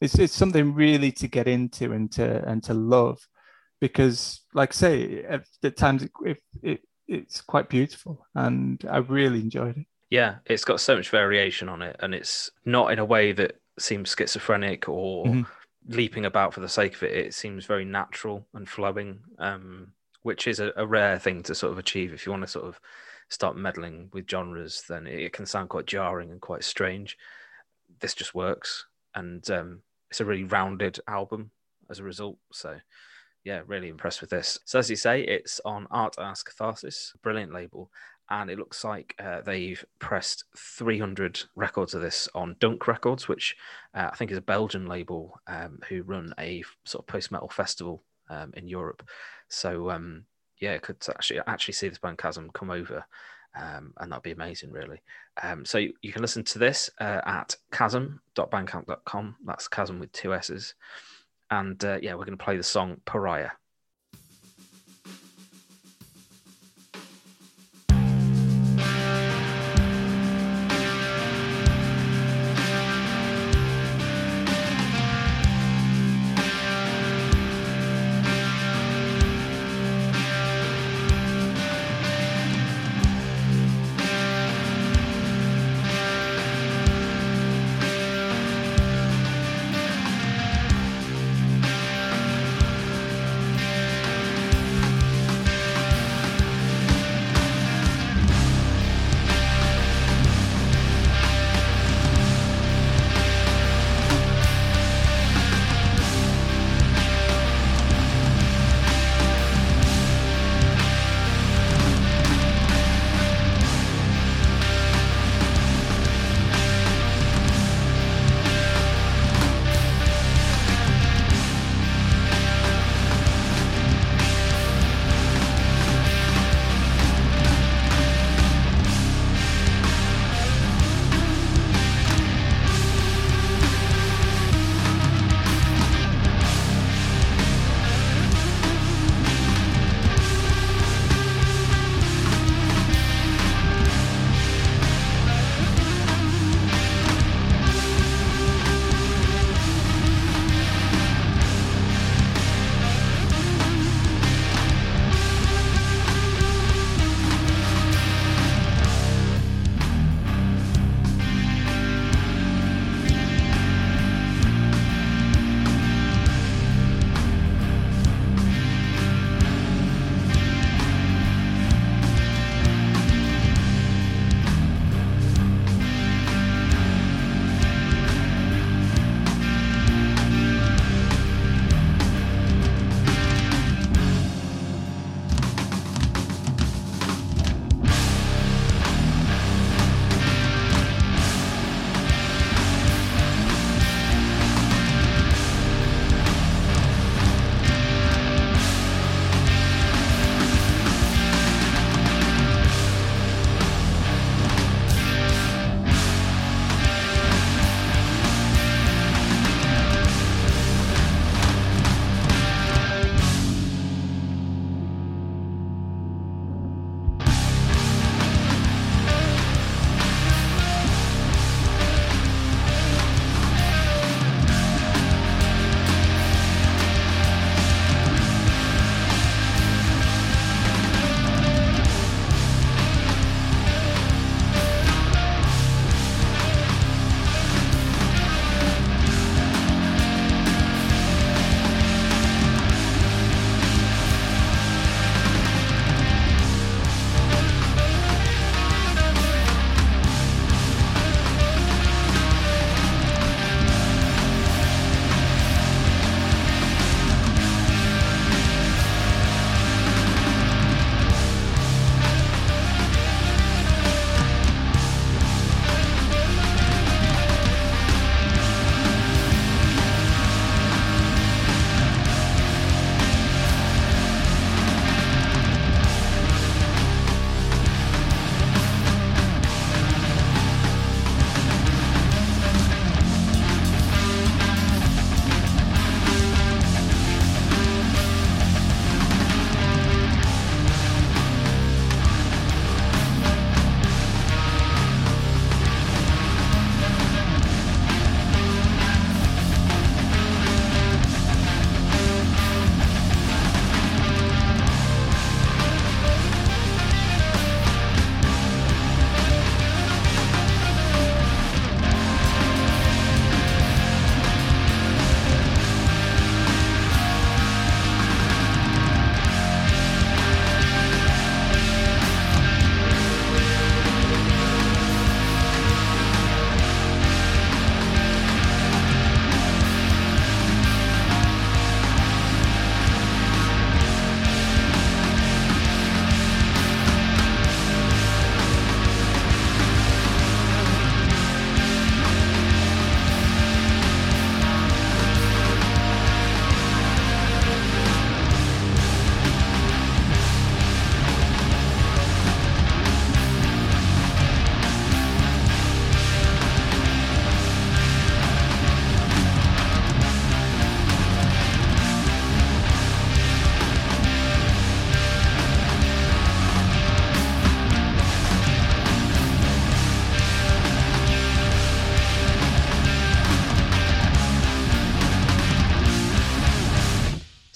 it's 0.00 0.18
it's 0.18 0.34
something 0.34 0.74
really 0.74 1.12
to 1.12 1.28
get 1.28 1.48
into 1.48 1.92
and 1.92 2.10
to 2.12 2.46
and 2.48 2.62
to 2.64 2.74
love 2.74 3.26
because 3.80 4.42
like 4.54 4.72
I 4.72 4.74
say 4.74 5.24
at, 5.24 5.76
times 5.76 6.02
it, 6.02 6.12
it, 6.24 6.38
it, 6.62 6.80
it's 7.06 7.40
quite 7.40 7.68
beautiful 7.68 8.26
and 8.34 8.84
I 8.88 8.98
really 8.98 9.40
enjoyed 9.40 9.76
it. 9.78 9.86
Yeah, 10.10 10.36
it's 10.46 10.64
got 10.64 10.80
so 10.80 10.96
much 10.96 11.10
variation 11.10 11.68
on 11.68 11.82
it 11.82 11.96
and 12.00 12.14
it's 12.14 12.50
not 12.64 12.92
in 12.92 12.98
a 12.98 13.04
way 13.04 13.32
that 13.32 13.60
seems 13.78 14.14
schizophrenic 14.16 14.88
or 14.88 15.26
mm-hmm. 15.26 15.94
leaping 15.94 16.24
about 16.24 16.54
for 16.54 16.60
the 16.60 16.68
sake 16.68 16.94
of 16.94 17.02
it. 17.04 17.16
It 17.16 17.34
seems 17.34 17.66
very 17.66 17.84
natural 17.84 18.46
and 18.54 18.68
flowing, 18.68 19.20
um, 19.38 19.92
which 20.22 20.46
is 20.46 20.60
a, 20.60 20.72
a, 20.76 20.86
rare 20.86 21.18
thing 21.18 21.42
to 21.44 21.54
sort 21.54 21.72
of 21.72 21.78
achieve. 21.78 22.12
If 22.12 22.26
you 22.26 22.32
want 22.32 22.42
to 22.42 22.48
sort 22.48 22.66
of 22.66 22.80
start 23.28 23.56
meddling 23.56 24.08
with 24.12 24.28
genres, 24.28 24.82
then 24.88 25.06
it 25.06 25.32
can 25.32 25.46
sound 25.46 25.68
quite 25.68 25.86
jarring 25.86 26.30
and 26.30 26.40
quite 26.40 26.64
strange. 26.64 27.16
This 28.00 28.14
just 28.14 28.34
works, 28.34 28.86
and 29.14 29.48
um, 29.50 29.82
it's 30.10 30.20
a 30.20 30.24
really 30.24 30.44
rounded 30.44 31.00
album 31.08 31.50
as 31.90 31.98
a 31.98 32.04
result. 32.04 32.38
So 32.52 32.78
yeah, 33.44 33.62
really 33.66 33.88
impressed 33.88 34.20
with 34.20 34.30
this. 34.30 34.58
So 34.64 34.78
as 34.78 34.90
you 34.90 34.96
say, 34.96 35.22
it's 35.22 35.60
on 35.64 35.86
Art 35.90 36.16
As 36.18 36.42
Catharsis, 36.42 37.14
brilliant 37.22 37.52
label, 37.52 37.90
and 38.30 38.50
it 38.50 38.58
looks 38.58 38.84
like 38.84 39.14
uh, 39.18 39.40
they've 39.40 39.82
pressed 40.00 40.44
300 40.56 41.44
records 41.56 41.94
of 41.94 42.02
this 42.02 42.28
on 42.34 42.56
Dunk 42.60 42.86
Records, 42.86 43.26
which 43.26 43.56
uh, 43.94 44.10
I 44.12 44.16
think 44.16 44.30
is 44.30 44.36
a 44.36 44.42
Belgian 44.42 44.86
label 44.86 45.40
um, 45.46 45.78
who 45.88 46.02
run 46.02 46.34
a 46.38 46.62
sort 46.84 47.04
of 47.04 47.06
post 47.06 47.30
metal 47.30 47.48
festival 47.48 48.04
um, 48.28 48.52
in 48.54 48.68
Europe. 48.68 49.02
So 49.48 49.90
um, 49.90 50.24
yeah, 50.60 50.76
could 50.78 50.96
actually 51.08 51.40
actually 51.46 51.74
see 51.74 51.88
this 51.88 51.98
band 51.98 52.18
Chassm 52.18 52.52
come 52.52 52.70
over 52.70 53.04
um, 53.58 53.92
and 53.98 54.10
that'd 54.10 54.22
be 54.22 54.30
amazing, 54.30 54.70
really. 54.70 55.00
Um, 55.42 55.64
so 55.64 55.78
you, 55.78 55.92
you, 56.00 56.12
can 56.12 56.22
listen 56.22 56.44
to 56.44 56.58
this 56.58 56.90
uh, 57.00 57.20
at 57.26 57.56
chassm.bandcamp.com. 57.72 59.36
That's 59.44 59.68
chassm 59.68 59.98
with 59.98 60.12
two 60.12 60.34
S's. 60.34 60.74
And 61.50 61.82
uh, 61.84 61.98
yeah, 62.00 62.12
we're 62.14 62.24
going 62.24 62.38
to 62.38 62.44
play 62.44 62.56
the 62.56 62.62
song 62.62 63.00
Pariah. 63.04 63.50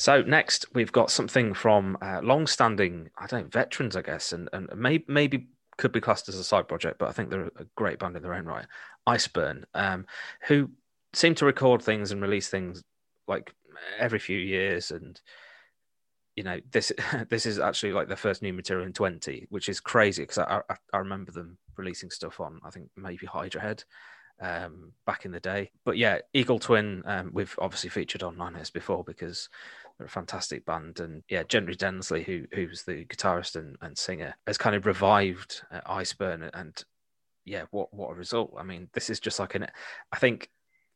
So 0.03 0.21
next 0.21 0.67
we've 0.75 0.91
got 0.91 1.13
something 1.13 1.55
from 1.55 1.97
uh, 2.03 2.21
long-standing, 2.25 3.11
I 3.17 3.29
don't 3.29 3.45
know, 3.45 3.49
veterans, 3.51 3.95
I 3.95 4.03
guess, 4.03 4.33
and 4.33 4.49
and 4.53 4.69
maybe 4.75 5.05
maybe 5.07 5.47
could 5.77 5.93
be 5.93 6.01
classed 6.01 6.29
as 6.29 6.35
a 6.35 6.43
side 6.43 6.67
project, 6.67 6.99
but 6.99 7.09
I 7.09 7.13
think 7.13 7.31
they're 7.31 7.53
a 7.57 7.67
great 7.77 8.01
band 8.01 8.17
in 8.17 8.23
their 8.25 8.35
own 8.35 8.45
right. 8.45 8.67
Iceburn, 9.09 9.63
um, 9.75 10.07
who 10.49 10.71
seem 11.13 11.37
to 11.37 11.45
record 11.45 11.83
things 11.83 12.11
and 12.11 12.21
release 12.21 12.49
things 12.49 12.83
like 13.29 13.55
every 13.97 14.19
few 14.19 14.41
years, 14.41 14.91
and 14.91 15.21
you 16.35 16.43
know 16.43 16.59
this 16.73 16.91
this 17.31 17.47
is 17.47 17.61
actually 17.61 17.93
like 17.93 18.09
their 18.09 18.17
first 18.17 18.43
new 18.43 18.53
material 18.53 18.87
in 18.87 18.93
20 18.93 19.47
which 19.51 19.69
is 19.69 19.79
crazy 19.79 20.25
because 20.25 20.39
I, 20.39 20.63
I, 20.69 20.75
I 20.93 20.99
remember 20.99 21.31
them 21.31 21.59
releasing 21.77 22.11
stuff 22.11 22.41
on 22.41 22.59
i 22.65 22.71
think 22.71 22.89
maybe 22.97 23.27
hydra 23.27 23.61
head 23.61 23.85
um, 24.41 24.93
back 25.07 25.25
in 25.25 25.31
the 25.31 25.41
day 25.41 25.71
but 25.85 25.97
yeah 25.97 26.19
eagle 26.33 26.59
twin 26.59 27.03
um, 27.05 27.31
we've 27.33 27.55
obviously 27.61 27.91
featured 27.91 28.23
on 28.23 28.37
Nine 28.37 28.55
Hertz 28.55 28.71
before 28.71 29.05
because 29.05 29.49
they're 29.99 30.07
a 30.07 30.11
fantastic 30.11 30.65
band. 30.65 31.01
And 31.01 31.23
yeah 31.29 31.43
Gentry 31.43 31.77
Densley 31.77 32.25
who 32.25 32.45
who's 32.53 32.85
the 32.85 33.05
guitarist 33.05 33.57
and, 33.57 33.77
and 33.81 33.97
singer 33.97 34.35
has 34.47 34.59
kind 34.59 34.77
of 34.77 34.87
revived 34.87 35.63
uh, 35.71 35.81
iceburn 35.89 36.51
and 36.55 36.85
yeah 37.45 37.65
what 37.71 37.93
what 37.93 38.11
a 38.11 38.15
result. 38.15 38.55
I 38.59 38.63
mean 38.63 38.89
this 38.93 39.11
is 39.11 39.21
just 39.21 39.39
like 39.39 39.55
an 39.55 39.67
i 40.13 40.19
think 40.19 40.49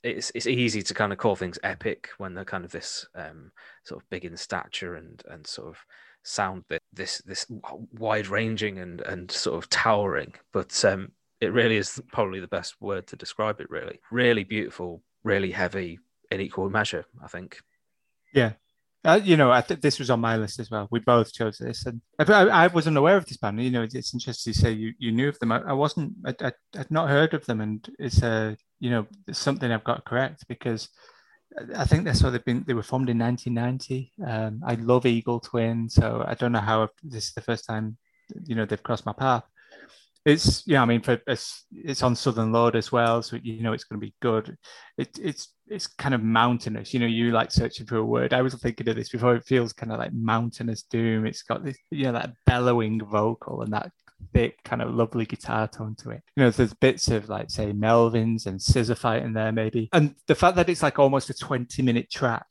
it's 0.02 0.30
it's 0.34 0.46
easy 0.46 0.82
to 0.82 0.94
kind 0.94 1.12
of 1.12 1.18
call 1.18 1.34
things 1.34 1.58
epic 1.62 2.10
when 2.18 2.34
they're 2.34 2.44
kind 2.44 2.64
of 2.64 2.70
this 2.70 3.06
um, 3.14 3.50
sort 3.84 4.00
of 4.00 4.08
big 4.10 4.24
in 4.24 4.36
stature 4.36 4.94
and 4.94 5.22
and 5.28 5.46
sort 5.46 5.68
of 5.68 5.78
sound 6.22 6.64
this 6.92 7.18
this 7.26 7.46
wide 7.92 8.28
ranging 8.28 8.78
and 8.78 9.00
and 9.02 9.30
sort 9.30 9.56
of 9.56 9.68
towering. 9.70 10.34
But 10.52 10.84
um, 10.84 11.12
it 11.40 11.52
really 11.52 11.76
is 11.76 12.00
probably 12.12 12.40
the 12.40 12.46
best 12.46 12.76
word 12.80 13.06
to 13.08 13.16
describe 13.16 13.60
it 13.60 13.70
really. 13.70 14.00
Really 14.10 14.44
beautiful 14.44 15.02
really 15.26 15.50
heavy 15.50 15.98
in 16.30 16.40
equal 16.40 16.70
measure 16.70 17.04
i 17.22 17.26
think. 17.26 17.60
Yeah 18.32 18.52
uh, 19.06 19.20
you 19.22 19.36
know, 19.36 19.50
I 19.50 19.60
think 19.60 19.80
this 19.80 19.98
was 19.98 20.10
on 20.10 20.20
my 20.20 20.36
list 20.36 20.58
as 20.58 20.70
well. 20.70 20.88
We 20.90 21.00
both 21.00 21.32
chose 21.32 21.58
this, 21.58 21.86
and 21.86 22.00
I, 22.18 22.24
I 22.24 22.66
wasn't 22.66 22.96
aware 22.96 23.16
of 23.16 23.26
this 23.26 23.36
band. 23.36 23.62
You 23.62 23.70
know, 23.70 23.82
it's 23.82 24.12
interesting 24.12 24.52
to 24.52 24.58
say 24.58 24.72
you, 24.72 24.92
you 24.98 25.12
knew 25.12 25.28
of 25.28 25.38
them. 25.38 25.52
I, 25.52 25.60
I 25.62 25.72
wasn't. 25.72 26.14
I, 26.26 26.34
I, 26.42 26.52
would 26.78 26.90
not 26.90 27.08
heard 27.08 27.32
of 27.32 27.46
them, 27.46 27.60
and 27.60 27.88
it's 27.98 28.22
a 28.22 28.56
you 28.80 28.90
know 28.90 29.06
it's 29.26 29.38
something 29.38 29.70
I've 29.70 29.84
got 29.84 30.04
correct 30.04 30.44
because 30.48 30.88
I 31.76 31.84
think 31.84 32.04
that's 32.04 32.22
what 32.22 32.30
they've 32.30 32.44
been. 32.44 32.64
They 32.66 32.74
were 32.74 32.82
formed 32.82 33.08
in 33.08 33.18
1990. 33.18 34.12
Um, 34.26 34.60
I 34.66 34.74
love 34.74 35.06
Eagle 35.06 35.40
Twin, 35.40 35.88
so 35.88 36.24
I 36.26 36.34
don't 36.34 36.52
know 36.52 36.60
how 36.60 36.88
this 37.02 37.28
is 37.28 37.32
the 37.34 37.40
first 37.40 37.64
time 37.66 37.96
you 38.44 38.54
know 38.54 38.64
they've 38.64 38.82
crossed 38.82 39.06
my 39.06 39.12
path. 39.12 39.44
It's 40.26 40.64
yeah, 40.66 40.82
I 40.82 40.86
mean, 40.86 41.02
for 41.02 41.22
it's 41.28 41.64
it's 41.72 42.02
on 42.02 42.16
Southern 42.16 42.50
Lord 42.50 42.74
as 42.74 42.90
well, 42.90 43.22
so 43.22 43.38
you 43.40 43.62
know 43.62 43.72
it's 43.72 43.84
going 43.84 44.00
to 44.00 44.04
be 44.04 44.14
good. 44.20 44.56
It, 44.98 45.16
it's 45.22 45.54
it's 45.68 45.86
kind 45.86 46.16
of 46.16 46.22
mountainous. 46.22 46.92
You 46.92 46.98
know, 46.98 47.06
you 47.06 47.30
like 47.30 47.52
searching 47.52 47.86
for 47.86 47.98
a 47.98 48.04
word. 48.04 48.34
I 48.34 48.42
was 48.42 48.52
thinking 48.54 48.88
of 48.88 48.96
this 48.96 49.08
before. 49.08 49.36
It 49.36 49.46
feels 49.46 49.72
kind 49.72 49.92
of 49.92 50.00
like 50.00 50.12
mountainous 50.12 50.82
doom. 50.82 51.26
It's 51.26 51.42
got 51.42 51.64
this, 51.64 51.76
you 51.92 52.04
know, 52.04 52.12
that 52.12 52.32
bellowing 52.44 53.00
vocal 53.04 53.62
and 53.62 53.72
that 53.72 53.92
thick 54.32 54.58
kind 54.64 54.82
of 54.82 54.92
lovely 54.92 55.26
guitar 55.26 55.68
tone 55.68 55.94
to 56.00 56.10
it. 56.10 56.24
You 56.34 56.42
know, 56.42 56.50
there's 56.50 56.74
bits 56.74 57.06
of 57.06 57.28
like 57.28 57.48
say 57.48 57.72
Melvins 57.72 58.46
and 58.46 58.60
Scissor 58.60 58.96
Fight 58.96 59.22
in 59.22 59.32
there 59.32 59.52
maybe, 59.52 59.88
and 59.92 60.16
the 60.26 60.34
fact 60.34 60.56
that 60.56 60.68
it's 60.68 60.82
like 60.82 60.98
almost 60.98 61.30
a 61.30 61.34
20 61.34 61.82
minute 61.82 62.10
track. 62.10 62.48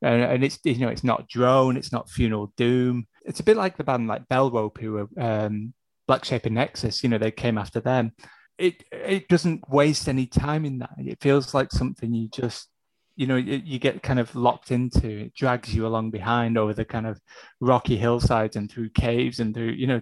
And, 0.00 0.22
and 0.22 0.44
it's 0.44 0.60
you 0.62 0.78
know 0.78 0.88
it's 0.88 1.02
not 1.02 1.28
drone, 1.28 1.76
it's 1.76 1.90
not 1.90 2.08
funeral 2.08 2.52
doom. 2.56 3.08
It's 3.24 3.40
a 3.40 3.42
bit 3.42 3.56
like 3.56 3.76
the 3.76 3.82
band 3.82 4.06
like 4.06 4.28
Bell 4.28 4.48
Rope 4.48 4.78
who 4.78 4.92
were 4.92 5.08
um, 5.18 5.74
Black 6.08 6.24
Shape 6.24 6.46
and 6.46 6.56
Nexus, 6.56 7.04
you 7.04 7.08
know, 7.08 7.18
they 7.18 7.30
came 7.30 7.58
after 7.58 7.80
them. 7.80 8.12
It 8.56 8.82
it 8.90 9.28
doesn't 9.28 9.68
waste 9.68 10.08
any 10.08 10.26
time 10.26 10.64
in 10.64 10.78
that. 10.78 10.90
It 10.98 11.20
feels 11.20 11.54
like 11.54 11.70
something 11.70 12.12
you 12.12 12.28
just, 12.28 12.68
you 13.14 13.28
know, 13.28 13.36
you, 13.36 13.78
get 13.78 14.02
kind 14.02 14.18
of 14.18 14.34
locked 14.34 14.72
into. 14.72 15.06
It 15.26 15.34
drags 15.34 15.72
you 15.72 15.86
along 15.86 16.10
behind 16.10 16.58
over 16.58 16.72
the 16.72 16.84
kind 16.84 17.06
of 17.06 17.20
rocky 17.60 17.96
hillsides 17.96 18.56
and 18.56 18.68
through 18.68 18.90
caves 18.90 19.38
and 19.38 19.54
through, 19.54 19.72
you 19.72 19.86
know, 19.86 20.00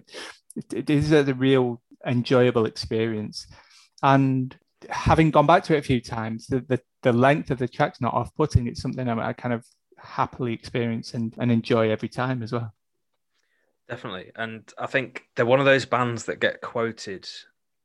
it, 0.55 0.73
it 0.73 0.89
is 0.89 1.11
a 1.11 1.23
real 1.35 1.81
enjoyable 2.05 2.65
experience. 2.65 3.45
And 4.01 4.57
having 4.89 5.29
gone 5.29 5.45
back 5.45 5.63
to 5.65 5.75
it 5.75 5.79
a 5.79 5.83
few 5.83 6.01
times, 6.01 6.47
the 6.47 6.61
the, 6.61 6.79
the 7.03 7.13
length 7.13 7.51
of 7.51 7.59
the 7.59 7.67
track's 7.67 8.01
not 8.01 8.13
off 8.15 8.33
putting. 8.33 8.65
It's 8.67 8.81
something 8.81 9.07
I, 9.07 9.29
I 9.29 9.33
kind 9.33 9.53
of 9.53 9.65
happily 9.99 10.53
experience 10.53 11.13
and, 11.13 11.35
and 11.37 11.51
enjoy 11.51 11.91
every 11.91 12.09
time 12.09 12.41
as 12.41 12.53
well. 12.53 12.73
Definitely, 13.89 14.31
and 14.35 14.71
I 14.77 14.85
think 14.85 15.23
they're 15.35 15.45
one 15.45 15.59
of 15.59 15.65
those 15.65 15.85
bands 15.85 16.25
that 16.25 16.39
get 16.41 16.61
quoted 16.61 17.27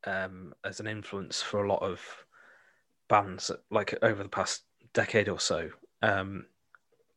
um, 0.05 0.53
as 0.65 0.81
an 0.81 0.87
influence 0.87 1.41
for 1.41 1.65
a 1.65 1.69
lot 1.69 1.83
of 1.83 2.01
bands, 3.09 3.51
like 3.71 3.97
over 4.03 4.23
the 4.23 4.29
past 4.29 4.63
decade 4.95 5.29
or 5.29 5.39
so. 5.39 5.71
Um, 6.03 6.47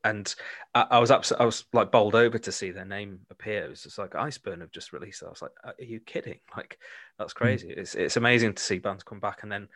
and 0.04 0.34
I, 0.76 0.86
I 0.92 1.00
was 1.00 1.10
absolutely, 1.10 1.44
I 1.44 1.46
was 1.48 1.66
like 1.74 1.92
bowled 1.92 2.14
over 2.14 2.38
to 2.38 2.52
see 2.52 2.70
their 2.72 2.86
name 2.86 3.22
appear. 3.32 3.66
It 3.66 3.70
was 3.72 3.84
just 3.84 3.98
like 3.98 4.12
Iceburn 4.12 4.62
have 4.62 4.72
just 4.72 4.94
released. 4.94 5.24
It. 5.24 5.26
I 5.26 5.30
was 5.30 5.42
like, 5.42 5.52
are 5.64 5.74
you 5.80 6.00
kidding? 6.00 6.40
Like 6.56 6.78
that's 7.18 7.34
hmm. 7.34 7.38
crazy. 7.38 7.70
Mm. 7.70 7.78
It's 7.78 7.96
it's 7.96 8.18
amazing 8.18 8.54
to 8.54 8.64
see 8.64 8.78
bands 8.78 9.04
come 9.04 9.20
back 9.20 9.44
and 9.44 9.52
then 9.52 9.68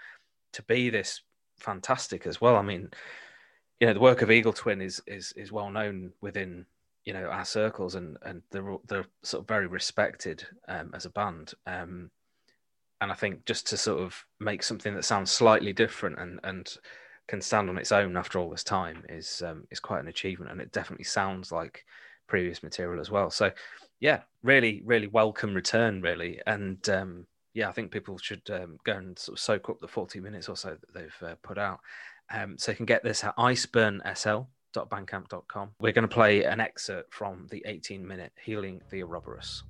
to 0.54 0.62
be 0.64 0.90
this 0.90 1.22
fantastic 1.58 2.28
as 2.28 2.40
well. 2.40 2.56
I 2.56 2.62
mean, 2.62 2.90
you 3.80 3.88
know, 3.88 3.94
the 3.94 4.00
work 4.00 4.22
of 4.22 4.32
Eagle 4.32 4.54
Twin 4.54 4.82
is 4.82 5.02
is 5.08 5.34
is 5.36 5.52
well 5.52 5.72
known 5.72 6.12
within 6.22 6.66
you 7.06 7.14
know 7.14 7.26
our 7.26 7.46
circles 7.46 7.96
and 7.96 8.18
and 8.24 8.42
they're 8.52 8.78
they're 8.88 9.06
sort 9.24 9.42
of 9.44 9.48
very 9.48 9.68
respected 9.68 10.46
um, 10.68 10.92
as 10.94 11.06
a 11.06 11.10
band 11.10 11.54
um, 11.66 12.12
and 13.02 13.12
I 13.12 13.16
think 13.16 13.46
just 13.46 13.68
to 13.68 13.78
sort 13.78 14.02
of 14.02 14.26
make 14.40 14.62
something 14.62 14.94
that 14.96 15.06
sounds 15.06 15.32
slightly 15.32 15.74
different 15.74 16.20
and 16.20 16.40
and 16.44 16.72
can 17.28 17.42
stand 17.42 17.70
on 17.70 17.78
its 17.78 17.92
own 17.92 18.18
after 18.18 18.40
all 18.40 18.50
this 18.50 18.64
time 18.64 19.04
is 19.08 19.42
um, 19.46 19.66
is 19.72 19.80
quite 19.80 20.00
an 20.00 20.08
achievement 20.08 20.52
and 20.52 20.60
it 20.60 20.72
definitely 20.72 21.06
sounds 21.06 21.52
like 21.52 21.86
previous 22.28 22.64
material 22.64 23.00
as 23.00 23.10
well. 23.10 23.30
So 23.30 23.52
yeah 24.00 24.22
really 24.44 24.82
really 24.86 25.08
welcome 25.08 25.54
return 25.54 26.02
really. 26.02 26.42
And 26.46 26.88
um, 26.90 27.26
yeah 27.54 27.70
I 27.70 27.72
think 27.72 27.92
people 27.92 28.18
should 28.18 28.50
um, 28.52 28.78
go 28.84 28.94
and 28.94 29.18
sort 29.18 29.38
of 29.38 29.42
soak 29.42 29.70
up 29.70 29.80
the 29.80 29.88
40 29.88 30.20
minutes 30.20 30.50
or 30.50 30.58
so 30.58 30.70
that 30.70 30.94
they've 30.94 31.30
uh, 31.30 31.36
put 31.44 31.58
out. 31.58 31.80
Um, 32.32 32.58
so 32.58 32.72
you 32.72 32.76
can 32.76 32.86
get 32.86 33.04
this 33.04 33.24
at 33.24 33.38
Iceburn 33.38 34.02
SL. 34.16 34.48
We're 35.80 35.94
going 35.94 36.08
to 36.08 36.14
play 36.14 36.44
an 36.44 36.60
excerpt 36.60 37.14
from 37.14 37.48
the 37.50 37.64
18 37.66 38.06
minute 38.06 38.34
Healing 38.44 38.82
the 38.92 39.04
Ouroboros. 39.04 39.64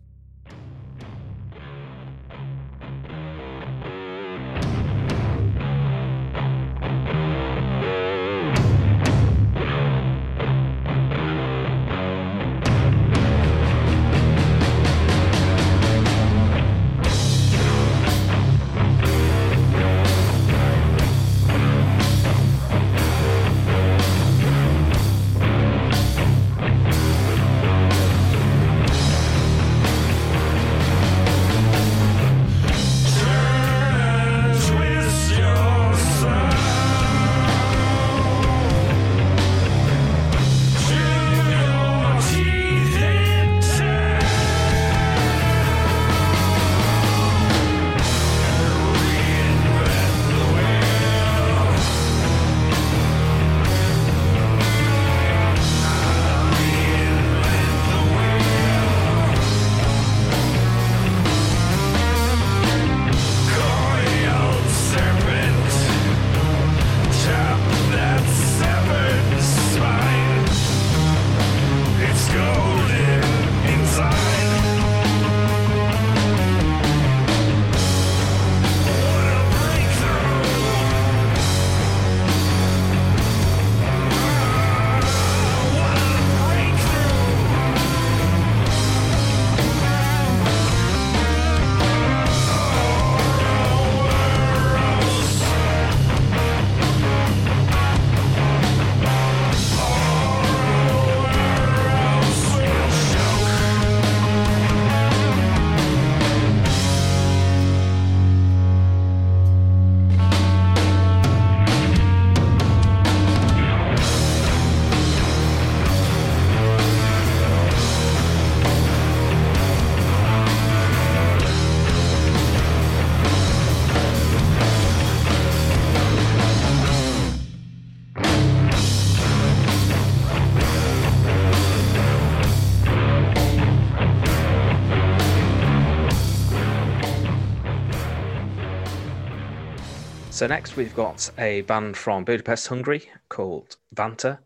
So 140.39 140.47
next 140.47 140.77
we've 140.77 140.95
got 140.95 141.29
a 141.37 141.63
band 141.63 141.97
from 141.97 142.23
Budapest, 142.23 142.67
Hungary 142.67 143.09
called 143.27 143.75
Vanta, 143.93 144.39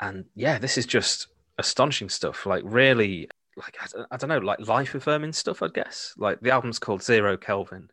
and 0.00 0.24
yeah, 0.34 0.56
this 0.58 0.78
is 0.78 0.86
just 0.86 1.26
astonishing 1.58 2.08
stuff. 2.08 2.46
Like 2.46 2.62
really, 2.64 3.28
like 3.54 3.76
I 4.10 4.16
don't 4.16 4.30
know, 4.30 4.38
like 4.38 4.66
life 4.66 4.94
affirming 4.94 5.34
stuff. 5.34 5.62
I 5.62 5.68
guess 5.68 6.14
like 6.16 6.40
the 6.40 6.50
album's 6.50 6.78
called 6.78 7.02
Zero 7.02 7.36
Kelvin, 7.36 7.90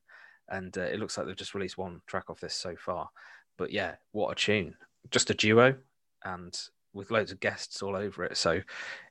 and 0.48 0.78
uh, 0.78 0.84
it 0.84 0.98
looks 0.98 1.18
like 1.18 1.28
they've 1.28 1.36
just 1.36 1.54
released 1.54 1.78
one 1.78 2.00
track 2.08 2.30
off 2.30 2.40
this 2.40 2.56
so 2.56 2.78
far. 2.78 3.10
But 3.58 3.74
yeah, 3.74 3.96
what 4.14 4.32
a 4.32 4.36
tune! 4.36 4.76
Just 5.10 5.30
a 5.30 5.34
duo, 5.34 5.76
and 6.24 6.58
with 6.94 7.12
loads 7.12 7.34
of 7.34 7.42
guests 7.42 7.84
all 7.84 7.98
over 7.98 8.24
it. 8.24 8.38
So 8.38 8.62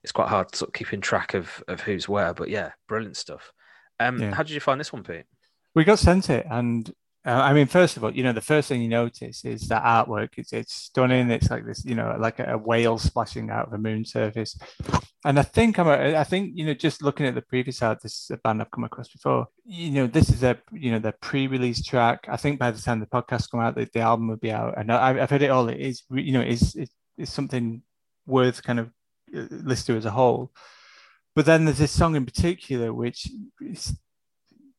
it's 0.03 0.13
quite 0.13 0.29
hard 0.29 0.55
sort 0.55 0.71
of 0.71 0.73
keeping 0.73 1.03
track 1.03 1.35
of 1.35 1.63
of 1.69 1.83
who's 1.83 2.09
where. 2.09 2.33
But 2.33 2.49
yeah, 2.49 2.71
brilliant 2.89 3.19
stuff. 3.19 3.53
Um, 4.01 4.19
yeah. 4.19 4.33
How 4.33 4.45
did 4.45 4.55
you 4.55 4.61
find 4.61 4.81
this 4.81 4.95
one, 4.95 5.03
Pete? 5.03 5.27
We 5.75 5.85
got 5.85 5.99
sent 5.99 6.31
it, 6.31 6.47
and 6.51 6.91
uh, 7.27 7.33
I 7.33 7.53
mean, 7.53 7.67
first 7.67 7.99
of 7.99 8.05
all, 8.05 8.11
you 8.11 8.23
know, 8.23 8.33
the 8.33 8.41
first 8.41 8.69
thing 8.69 8.81
you 8.81 8.89
notice 8.89 9.45
is 9.45 9.69
that 9.69 9.83
artwork. 9.85 10.31
It's 10.39 10.55
it's 10.55 10.73
stunning. 10.73 11.31
It's 11.31 11.51
like 11.51 11.67
this, 11.67 11.85
you 11.85 11.95
know, 11.95 12.17
like 12.19 12.39
a, 12.39 12.55
a 12.55 12.59
whale 12.59 12.97
splashing 12.97 13.51
out 13.51 13.67
of 13.67 13.73
a 13.75 13.79
moon 13.79 14.07
surface. 14.07 14.59
And 15.27 15.39
I 15.39 15.43
think 15.43 15.79
I'm, 15.79 15.87
a, 15.87 16.17
I 16.17 16.25
think 16.25 16.53
you 16.55 16.65
know, 16.65 16.73
just 16.73 17.03
looking 17.03 17.27
at 17.27 17.35
the 17.35 17.43
previous 17.43 17.83
art, 17.83 18.01
this 18.03 18.23
is 18.23 18.31
a 18.31 18.39
band 18.39 18.63
I've 18.63 18.71
come 18.71 18.85
across 18.85 19.09
before. 19.09 19.49
You 19.67 19.91
know, 19.91 20.07
this 20.07 20.31
is 20.31 20.43
a, 20.43 20.57
you 20.73 20.93
know, 20.93 20.99
their 20.99 21.15
pre-release 21.21 21.85
track. 21.85 22.21
I 22.27 22.39
think 22.39 22.59
by 22.59 22.71
the 22.71 22.81
time 22.81 23.01
the 23.01 23.07
podcast 23.07 23.51
come 23.51 23.61
out, 23.61 23.75
the, 23.75 23.87
the 23.93 24.01
album 24.01 24.29
will 24.29 24.37
be 24.37 24.51
out. 24.51 24.79
And 24.79 24.91
I, 24.91 25.13
have 25.13 25.29
heard 25.29 25.43
it 25.43 25.51
all. 25.51 25.69
It 25.69 25.79
is, 25.79 26.05
you 26.11 26.33
know, 26.33 26.41
is 26.41 26.75
is 27.19 27.31
something 27.31 27.83
worth 28.27 28.63
kind 28.63 28.81
of 28.81 28.87
uh, 29.37 29.47
listening 29.51 29.97
to 29.97 29.99
as 29.99 30.07
a 30.07 30.11
whole. 30.11 30.53
But 31.37 31.45
then 31.45 31.67
there's 31.67 31.79
this 31.79 31.93
song 31.93 32.17
in 32.17 32.25
particular, 32.25 32.95
which 32.95 33.29
is 33.61 33.95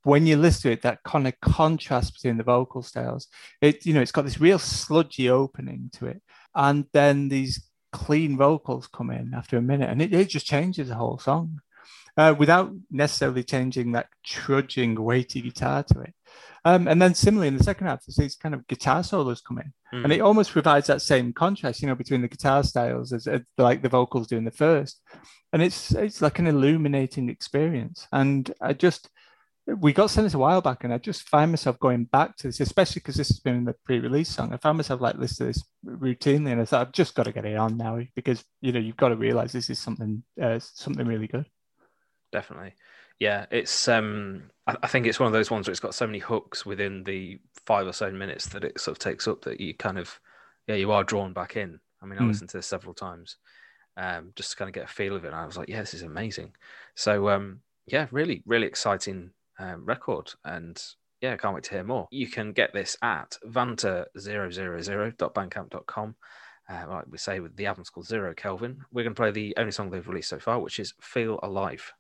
when 0.04 0.26
you 0.26 0.38
listen 0.38 0.64
to 0.64 0.72
it, 0.72 0.82
that 0.82 1.04
kind 1.04 1.28
of 1.28 1.40
contrast 1.42 2.14
between 2.14 2.38
the 2.38 2.44
vocal 2.44 2.82
styles, 2.82 3.28
it 3.62 3.86
you 3.86 3.94
know, 3.94 4.02
it's 4.02 4.12
got 4.12 4.26
this 4.26 4.42
real 4.42 4.60
sludgy 4.60 5.30
opening 5.30 5.90
to 5.94 6.08
it, 6.08 6.22
and 6.56 6.86
then 6.94 7.30
these 7.30 7.68
clean 7.92 8.38
vocals 8.38 8.88
come 8.88 9.12
in 9.12 9.34
after 9.34 9.58
a 9.58 9.62
minute, 9.62 9.90
and 9.90 10.02
it, 10.02 10.14
it 10.14 10.30
just 10.30 10.46
changes 10.46 10.90
the 10.90 10.96
whole 10.96 11.20
song. 11.20 11.62
Uh, 12.18 12.36
without 12.38 12.74
necessarily 12.92 13.42
changing 13.42 13.94
that 13.94 14.08
trudging, 14.26 15.02
weighty 15.02 15.40
guitar 15.40 15.82
to 15.82 16.02
it. 16.02 16.14
Um, 16.66 16.88
and 16.90 17.02
then 17.02 17.16
similarly 17.16 17.48
in 17.48 17.58
the 17.58 17.64
second 17.64 17.88
half, 17.88 18.06
there's 18.06 18.18
these 18.18 18.36
kind 18.36 18.54
of 18.54 18.68
guitar 18.68 19.02
solos 19.02 19.42
come 19.42 19.60
in, 19.60 19.74
mm. 19.94 20.04
and 20.04 20.12
it 20.12 20.20
almost 20.20 20.52
provides 20.52 20.88
that 20.88 21.02
same 21.02 21.32
contrast, 21.32 21.82
you 21.82 21.88
know, 21.88 21.96
between 21.96 22.22
the 22.22 22.28
guitar 22.28 22.64
styles 22.64 23.14
as, 23.14 23.28
as 23.28 23.42
like 23.58 23.82
the 23.82 23.90
vocals 23.90 24.28
do 24.28 24.38
in 24.38 24.44
the 24.44 24.52
first, 24.52 25.02
and 25.54 25.62
it's 25.62 25.92
it's 25.94 26.22
like 26.22 26.38
an 26.38 26.48
illuminating 26.48 27.30
experience. 27.30 28.08
And 28.12 28.54
I 28.62 28.74
just 28.74 29.10
we 29.68 29.94
got 29.94 30.10
sent 30.10 30.26
this 30.26 30.34
a 30.34 30.40
while 30.40 30.62
back, 30.62 30.84
and 30.84 30.94
I 30.94 30.98
just 30.98 31.30
find 31.30 31.52
myself 31.52 31.80
going 31.80 32.06
back 32.06 32.36
to 32.38 32.48
this, 32.48 32.60
especially 32.60 33.00
because 33.00 33.16
this 33.16 33.28
has 33.30 33.40
been 33.40 33.56
in 33.56 33.66
the 33.66 33.76
pre-release 33.86 34.30
song. 34.30 34.54
I 34.54 34.58
found 34.58 34.78
myself 34.78 35.02
like 35.02 35.18
listening 35.18 35.54
to 35.54 35.60
this 35.60 35.64
routinely, 35.86 36.52
and 36.52 36.62
I 36.62 36.66
thought 36.66 36.88
I've 36.88 36.94
just 36.94 37.16
got 37.16 37.24
to 37.24 37.32
get 37.32 37.46
it 37.46 37.58
on 37.58 37.78
now 37.78 38.00
because 38.16 38.44
you 38.62 38.72
know 38.72 38.80
you've 38.80 38.98
got 38.98 39.10
to 39.10 39.16
realize 39.16 39.52
this 39.52 39.70
is 39.70 39.80
something 39.80 40.24
uh, 40.42 40.60
something 40.60 41.06
really 41.06 41.28
good. 41.28 41.46
Definitely, 42.32 42.74
yeah. 43.20 43.46
It's 43.52 43.88
um, 43.88 44.50
I, 44.66 44.76
I 44.84 44.88
think 44.88 45.06
it's 45.06 45.20
one 45.20 45.28
of 45.28 45.34
those 45.34 45.52
ones 45.52 45.68
where 45.68 45.72
it's 45.72 45.80
got 45.80 45.96
so 45.96 46.08
many 46.08 46.20
hooks 46.20 46.66
within 46.66 47.04
the 47.04 47.40
five 47.66 47.86
or 47.86 47.94
so 47.94 48.12
minutes 48.12 48.48
that 48.48 48.64
it 48.64 48.80
sort 48.80 48.98
of 48.98 49.00
takes 49.00 49.28
up 49.28 49.42
that 49.44 49.62
you 49.62 49.76
kind 49.76 50.00
of 50.00 50.20
yeah 50.68 50.76
you 50.76 50.92
are 50.92 51.04
drawn 51.04 51.34
back 51.34 51.56
in. 51.56 51.80
I 52.02 52.08
mean, 52.08 52.18
I 52.18 52.24
mm. 52.24 52.30
listened 52.30 52.50
to 52.50 52.58
this 52.58 52.68
several 52.68 52.96
times 52.96 53.38
um, 53.98 54.32
just 54.36 54.52
to 54.52 54.58
kind 54.58 54.70
of 54.70 54.74
get 54.74 54.86
a 54.86 54.88
feel 54.88 55.16
of 55.16 55.24
it. 55.24 55.28
And 55.28 55.36
I 55.36 55.46
was 55.46 55.58
like, 55.58 55.70
yeah, 55.70 55.82
this 55.82 55.94
is 55.94 56.02
amazing. 56.02 56.54
So 56.96 57.30
um, 57.30 57.60
yeah, 57.86 58.08
really, 58.12 58.44
really 58.46 58.68
exciting 58.68 59.32
um, 59.62 59.86
record. 59.86 60.34
And 60.44 60.84
yeah, 61.22 61.38
can't 61.38 61.54
wait 61.54 61.64
to 61.66 61.72
hear 61.72 61.84
more. 61.84 62.08
You 62.12 62.28
can 62.28 62.52
get 62.52 62.74
this 62.74 62.98
at 63.02 63.38
vanta000.bandcamp.com. 63.46 66.16
Uh, 66.70 66.86
like 66.88 67.06
we 67.10 67.18
say, 67.18 67.40
with 67.40 67.56
the 67.58 67.66
album's 67.66 67.90
called 67.90 68.06
Zero 68.08 68.34
Kelvin. 68.34 68.82
We're 68.94 69.04
going 69.04 69.16
to 69.16 69.22
play 69.22 69.32
the 69.32 69.54
only 69.58 69.72
song 69.72 69.90
they've 69.90 70.08
released 70.08 70.30
so 70.30 70.40
far, 70.40 70.60
which 70.60 70.80
is 70.80 70.94
Feel 71.02 71.40
Alive. 71.44 71.92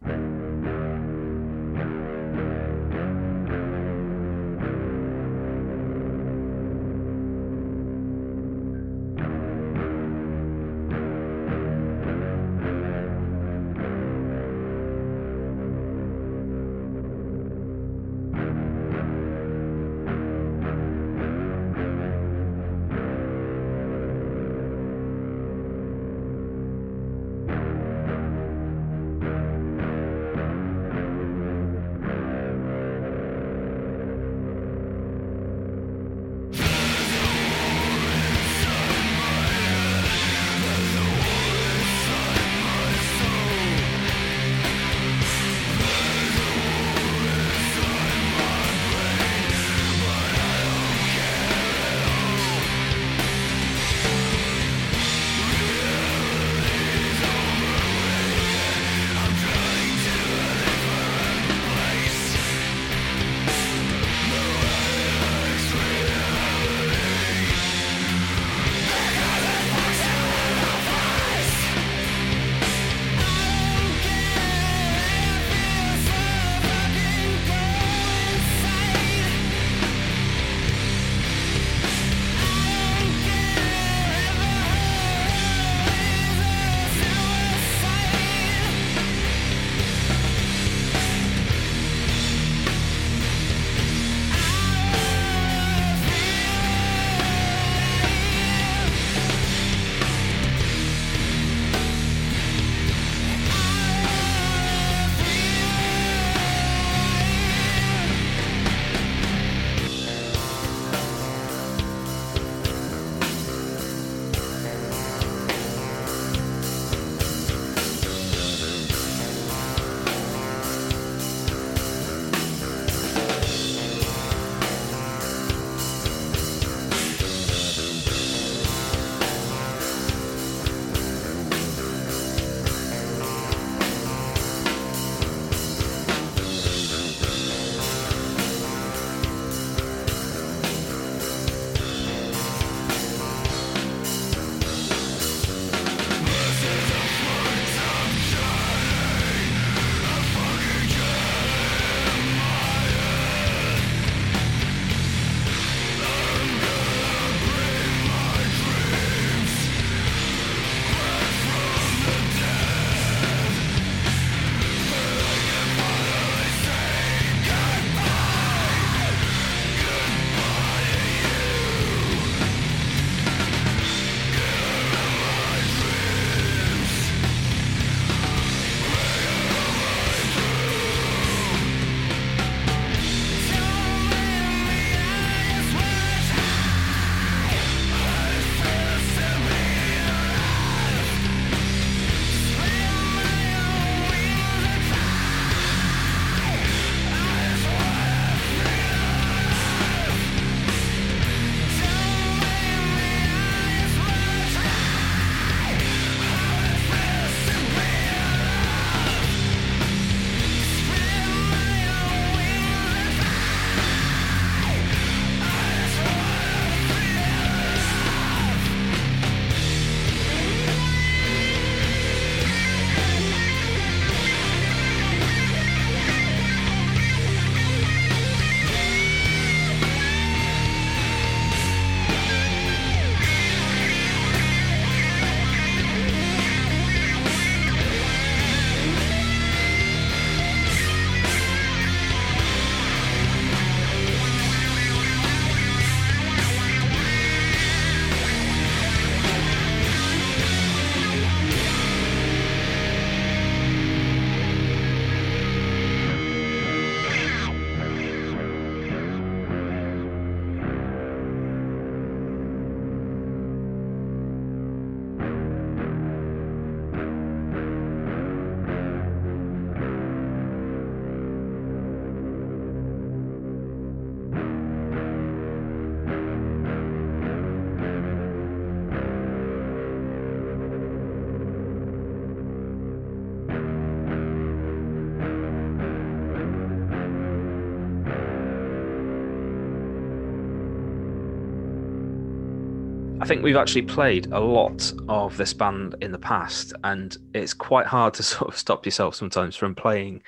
Think 293.32 293.46
we've 293.46 293.56
actually 293.56 293.84
played 293.84 294.26
a 294.34 294.40
lot 294.42 294.92
of 295.08 295.38
this 295.38 295.54
band 295.54 295.96
in 296.02 296.12
the 296.12 296.20
past, 296.20 296.74
and 296.84 297.16
it's 297.34 297.54
quite 297.54 297.88
hard 297.88 298.14
to 298.14 298.24
sort 298.24 298.50
of 298.50 298.58
stop 298.58 298.86
yourself 298.86 299.16
sometimes 299.16 299.56
from 299.56 299.74
playing 299.74 300.22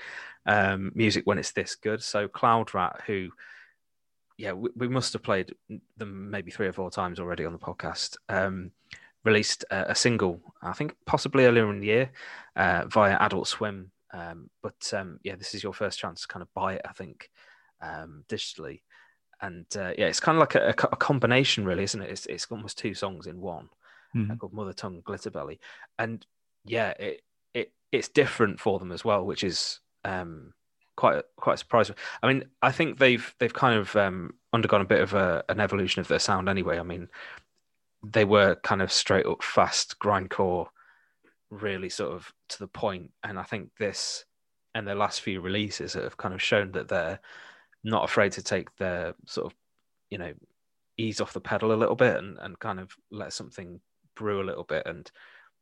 um, 0.45 0.89
music 0.95 1.25
when 1.25 1.37
it's 1.37 1.51
this 1.51 1.75
good. 1.75 2.01
So 2.01 2.29
Cloud 2.29 2.73
Rat, 2.73 3.01
who, 3.05 3.27
yeah, 4.37 4.53
we, 4.53 4.69
we, 4.77 4.87
must 4.87 5.11
have 5.11 5.21
played 5.21 5.53
them 5.97 6.31
maybe 6.31 6.49
three 6.49 6.65
or 6.65 6.71
four 6.71 6.89
times 6.89 7.19
already 7.19 7.43
on 7.43 7.51
the 7.51 7.59
podcast. 7.59 8.15
Um, 8.29 8.71
released 9.25 9.65
a, 9.69 9.91
a, 9.91 9.95
single, 9.95 10.39
I 10.61 10.71
think 10.71 10.95
possibly 11.05 11.43
earlier 11.43 11.69
in 11.69 11.81
the 11.81 11.87
year, 11.87 12.11
uh, 12.55 12.85
via 12.87 13.17
Adult 13.17 13.49
Swim. 13.49 13.91
Um, 14.13 14.49
but 14.61 14.93
um, 14.93 15.19
yeah, 15.25 15.35
this 15.35 15.53
is 15.53 15.61
your 15.61 15.73
first 15.73 15.99
chance 15.99 16.21
to 16.21 16.27
kind 16.29 16.41
of 16.41 16.53
buy 16.53 16.75
it, 16.75 16.81
I 16.87 16.93
think, 16.93 17.29
um, 17.81 18.23
digitally. 18.29 18.79
And 19.43 19.65
uh, 19.75 19.91
yeah, 19.97 20.07
it's 20.07 20.21
kind 20.21 20.37
of 20.37 20.39
like 20.39 20.55
a, 20.55 20.69
a, 20.69 20.95
combination, 20.95 21.65
really, 21.65 21.83
isn't 21.83 22.01
it? 22.01 22.09
It's, 22.09 22.25
it's 22.27 22.47
almost 22.49 22.77
two 22.77 22.93
songs 22.93 23.27
in 23.27 23.41
one, 23.41 23.67
mm. 24.15 24.39
called 24.39 24.53
Mother 24.53 24.71
Tongue, 24.71 25.03
Glitterbelly, 25.05 25.59
and 25.99 26.25
yeah, 26.63 26.91
it 26.91 27.23
it 27.53 27.73
it's 27.91 28.07
different 28.07 28.61
for 28.61 28.79
them 28.79 28.93
as 28.93 29.03
well, 29.03 29.25
which 29.25 29.43
is 29.43 29.81
um, 30.05 30.53
quite 30.95 31.23
quite 31.35 31.59
surprising. 31.59 31.97
I 32.21 32.27
mean, 32.27 32.45
I 32.61 32.71
think 32.71 32.99
they've 32.99 33.35
they've 33.39 33.53
kind 33.53 33.77
of 33.77 33.93
um, 33.97 34.33
undergone 34.53 34.79
a 34.79 34.85
bit 34.85 35.01
of 35.01 35.13
a, 35.13 35.43
an 35.49 35.59
evolution 35.59 35.99
of 35.99 36.07
their 36.07 36.19
sound 36.19 36.47
anyway. 36.47 36.79
I 36.79 36.83
mean, 36.83 37.09
they 38.01 38.23
were 38.23 38.55
kind 38.55 38.81
of 38.81 38.93
straight 38.93 39.25
up 39.25 39.43
fast 39.43 39.99
grindcore, 39.99 40.67
really 41.49 41.89
sort 41.89 42.13
of 42.13 42.31
to 42.47 42.59
the 42.59 42.67
point, 42.67 43.11
and 43.25 43.37
I 43.37 43.43
think 43.43 43.71
this 43.77 44.23
and 44.73 44.87
their 44.87 44.95
last 44.95 45.19
few 45.19 45.41
releases 45.41 45.95
have 45.95 46.15
kind 46.15 46.33
of 46.33 46.41
shown 46.41 46.71
that 46.71 46.87
they're 46.87 47.19
not 47.83 48.03
afraid 48.03 48.31
to 48.31 48.43
take 48.43 48.73
their 48.77 49.13
sort 49.25 49.47
of 49.47 49.57
you 50.09 50.17
know 50.17 50.33
ease 50.97 51.19
off 51.21 51.33
the 51.33 51.41
pedal 51.41 51.73
a 51.73 51.75
little 51.75 51.95
bit 51.95 52.17
and, 52.17 52.37
and 52.39 52.59
kind 52.59 52.79
of 52.79 52.91
let 53.11 53.33
something 53.33 53.79
brew 54.15 54.41
a 54.41 54.45
little 54.45 54.63
bit 54.63 54.85
and 54.85 55.11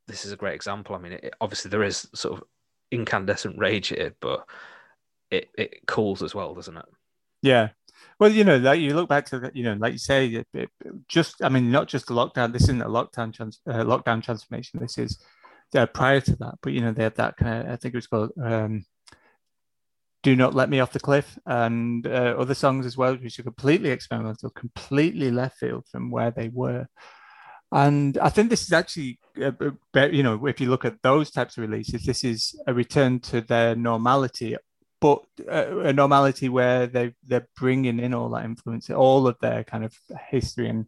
this 0.07 0.26
is 0.26 0.34
a 0.34 0.36
great 0.36 0.55
example 0.55 0.93
i 0.93 0.99
mean 0.99 1.13
it, 1.13 1.34
obviously 1.39 1.69
there 1.69 1.84
is 1.84 2.07
sort 2.13 2.38
of 2.38 2.43
incandescent 2.91 3.57
rage 3.57 3.88
here, 3.88 4.13
but 4.19 4.45
it 5.32 5.49
it 5.57 5.88
cools 5.88 6.22
as 6.22 6.36
well, 6.36 6.53
doesn't 6.53 6.78
it? 6.78 6.86
Yeah. 7.41 7.69
Well, 8.19 8.32
you 8.32 8.43
know, 8.43 8.57
like 8.57 8.80
you 8.80 8.93
look 8.93 9.09
back 9.09 9.26
to 9.28 9.51
you 9.53 9.63
know, 9.63 9.74
like 9.74 9.93
you 9.93 9.99
say, 9.99 10.28
it, 10.28 10.47
it, 10.53 10.69
just 11.07 11.43
I 11.43 11.49
mean, 11.49 11.72
not 11.72 11.88
just 11.88 12.07
the 12.07 12.13
lockdown. 12.13 12.53
This 12.53 12.63
isn't 12.63 12.82
a 12.82 12.89
lockdown 12.89 13.34
trans, 13.34 13.61
uh, 13.67 13.84
lockdown 13.84 14.22
transformation. 14.22 14.80
This 14.80 14.97
is 14.97 15.19
uh, 15.76 15.86
prior 15.88 16.22
to 16.22 16.36
that. 16.38 16.55
But 16.61 16.74
you 16.74 16.82
know, 16.82 16.91
they 16.91 17.03
had 17.03 17.15
that 17.15 17.38
kind 17.38 17.67
of 17.67 17.74
I 17.74 17.76
think 17.78 17.93
it 17.93 17.97
was 17.97 18.07
called 18.07 18.32
um, 18.41 18.86
"Do 20.24 20.36
Not 20.36 20.53
Let 20.53 20.69
Me 20.69 20.80
Off 20.80 20.93
the 20.93 20.99
Cliff" 20.99 21.38
and 21.45 22.05
uh, 22.05 22.36
other 22.38 22.53
songs 22.53 22.86
as 22.86 22.97
well, 22.97 23.15
which 23.15 23.39
are 23.39 23.43
completely 23.43 23.89
experimental, 23.89 24.49
completely 24.49 25.32
left 25.32 25.57
field 25.57 25.86
from 25.91 26.11
where 26.11 26.32
they 26.32 26.49
were. 26.49 26.88
And 27.72 28.17
I 28.17 28.30
think 28.30 28.49
this 28.49 28.63
is 28.63 28.74
actually, 28.74 29.19
uh, 29.41 29.51
you 30.07 30.24
know, 30.24 30.45
if 30.45 30.59
you 30.59 30.69
look 30.69 30.84
at 30.84 31.01
those 31.01 31.32
types 31.32 31.57
of 31.57 31.61
releases, 31.61 32.03
this 32.03 32.24
is 32.24 32.59
a 32.67 32.74
return 32.74 33.22
to 33.22 33.39
their 33.39 33.76
normality, 33.76 34.57
but 34.99 35.24
uh, 35.49 35.80
a 35.80 35.93
normality 35.93 36.49
where 36.49 36.86
they 36.88 37.13
they're 37.24 37.47
bringing 37.57 37.99
in 37.99 38.13
all 38.13 38.30
that 38.32 38.43
influence, 38.43 38.89
all 38.89 39.26
of 39.26 39.38
their 39.39 39.63
kind 39.63 39.86
of 39.86 39.97
history 40.30 40.67
and 40.67 40.86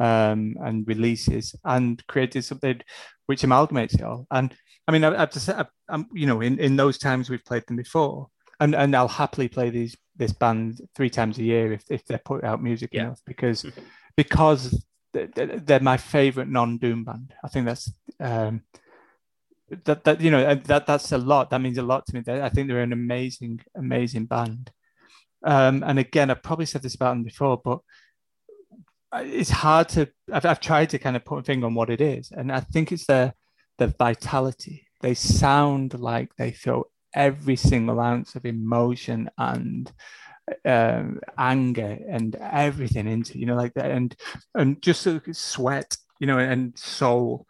um, 0.00 0.56
and 0.60 0.86
releases, 0.86 1.54
and 1.64 2.06
created 2.06 2.44
something 2.44 2.82
which 3.26 3.42
amalgamates 3.42 3.94
it 3.94 4.02
all. 4.02 4.26
And 4.30 4.54
I 4.86 4.92
mean, 4.92 5.04
I, 5.04 5.18
have 5.18 5.30
to 5.30 5.40
say, 5.40 5.54
I, 5.54 5.66
I'm, 5.88 6.08
you 6.12 6.26
know, 6.26 6.40
in, 6.40 6.58
in 6.58 6.76
those 6.76 6.98
times 6.98 7.28
we've 7.28 7.44
played 7.44 7.66
them 7.66 7.76
before, 7.76 8.28
and 8.60 8.74
and 8.74 8.94
I'll 8.94 9.08
happily 9.08 9.48
play 9.48 9.70
these 9.70 9.96
this 10.16 10.32
band 10.32 10.80
three 10.94 11.10
times 11.10 11.38
a 11.38 11.44
year 11.44 11.72
if 11.72 11.84
if 11.90 12.04
they 12.06 12.18
put 12.18 12.44
out 12.44 12.62
music 12.62 12.90
yeah. 12.92 13.02
enough 13.02 13.20
because 13.24 13.64
because 14.16 14.84
they're 15.12 15.80
my 15.80 15.96
favorite 15.96 16.48
non-doom 16.48 17.04
band. 17.04 17.34
I 17.42 17.48
think 17.48 17.66
that's 17.66 17.92
um, 18.20 18.62
that 19.84 20.04
that 20.04 20.20
you 20.20 20.30
know 20.30 20.54
that 20.54 20.86
that's 20.86 21.12
a 21.12 21.18
lot. 21.18 21.50
That 21.50 21.60
means 21.60 21.78
a 21.78 21.82
lot 21.82 22.06
to 22.06 22.14
me. 22.14 22.40
I 22.40 22.48
think 22.48 22.68
they're 22.68 22.82
an 22.82 22.92
amazing, 22.92 23.60
amazing 23.74 24.26
band. 24.26 24.70
Um, 25.44 25.84
and 25.86 25.98
again, 25.98 26.30
I've 26.30 26.42
probably 26.42 26.66
said 26.66 26.82
this 26.82 26.94
about 26.94 27.10
them 27.10 27.22
before, 27.22 27.60
but 27.62 27.80
it's 29.14 29.50
hard 29.50 29.88
to. 29.90 30.08
I've, 30.32 30.44
I've 30.44 30.60
tried 30.60 30.90
to 30.90 30.98
kind 30.98 31.16
of 31.16 31.24
put 31.24 31.38
a 31.38 31.42
finger 31.42 31.66
on 31.66 31.74
what 31.74 31.90
it 31.90 32.00
is, 32.00 32.30
and 32.32 32.52
I 32.52 32.60
think 32.60 32.92
it's 32.92 33.06
their 33.06 33.34
their 33.78 33.94
vitality. 33.98 34.88
They 35.00 35.14
sound 35.14 35.98
like 35.98 36.34
they 36.36 36.50
throw 36.50 36.84
every 37.14 37.56
single 37.56 38.00
ounce 38.00 38.34
of 38.34 38.44
emotion 38.44 39.30
and 39.38 39.92
um, 40.64 41.20
anger 41.36 41.98
and 42.08 42.36
everything 42.36 43.06
into 43.06 43.38
you 43.38 43.46
know 43.46 43.56
like 43.56 43.74
that 43.74 43.90
and 43.90 44.16
and 44.54 44.80
just 44.82 45.06
sweat 45.32 45.96
you 46.20 46.26
know 46.26 46.38
and 46.38 46.76
soul. 46.78 47.46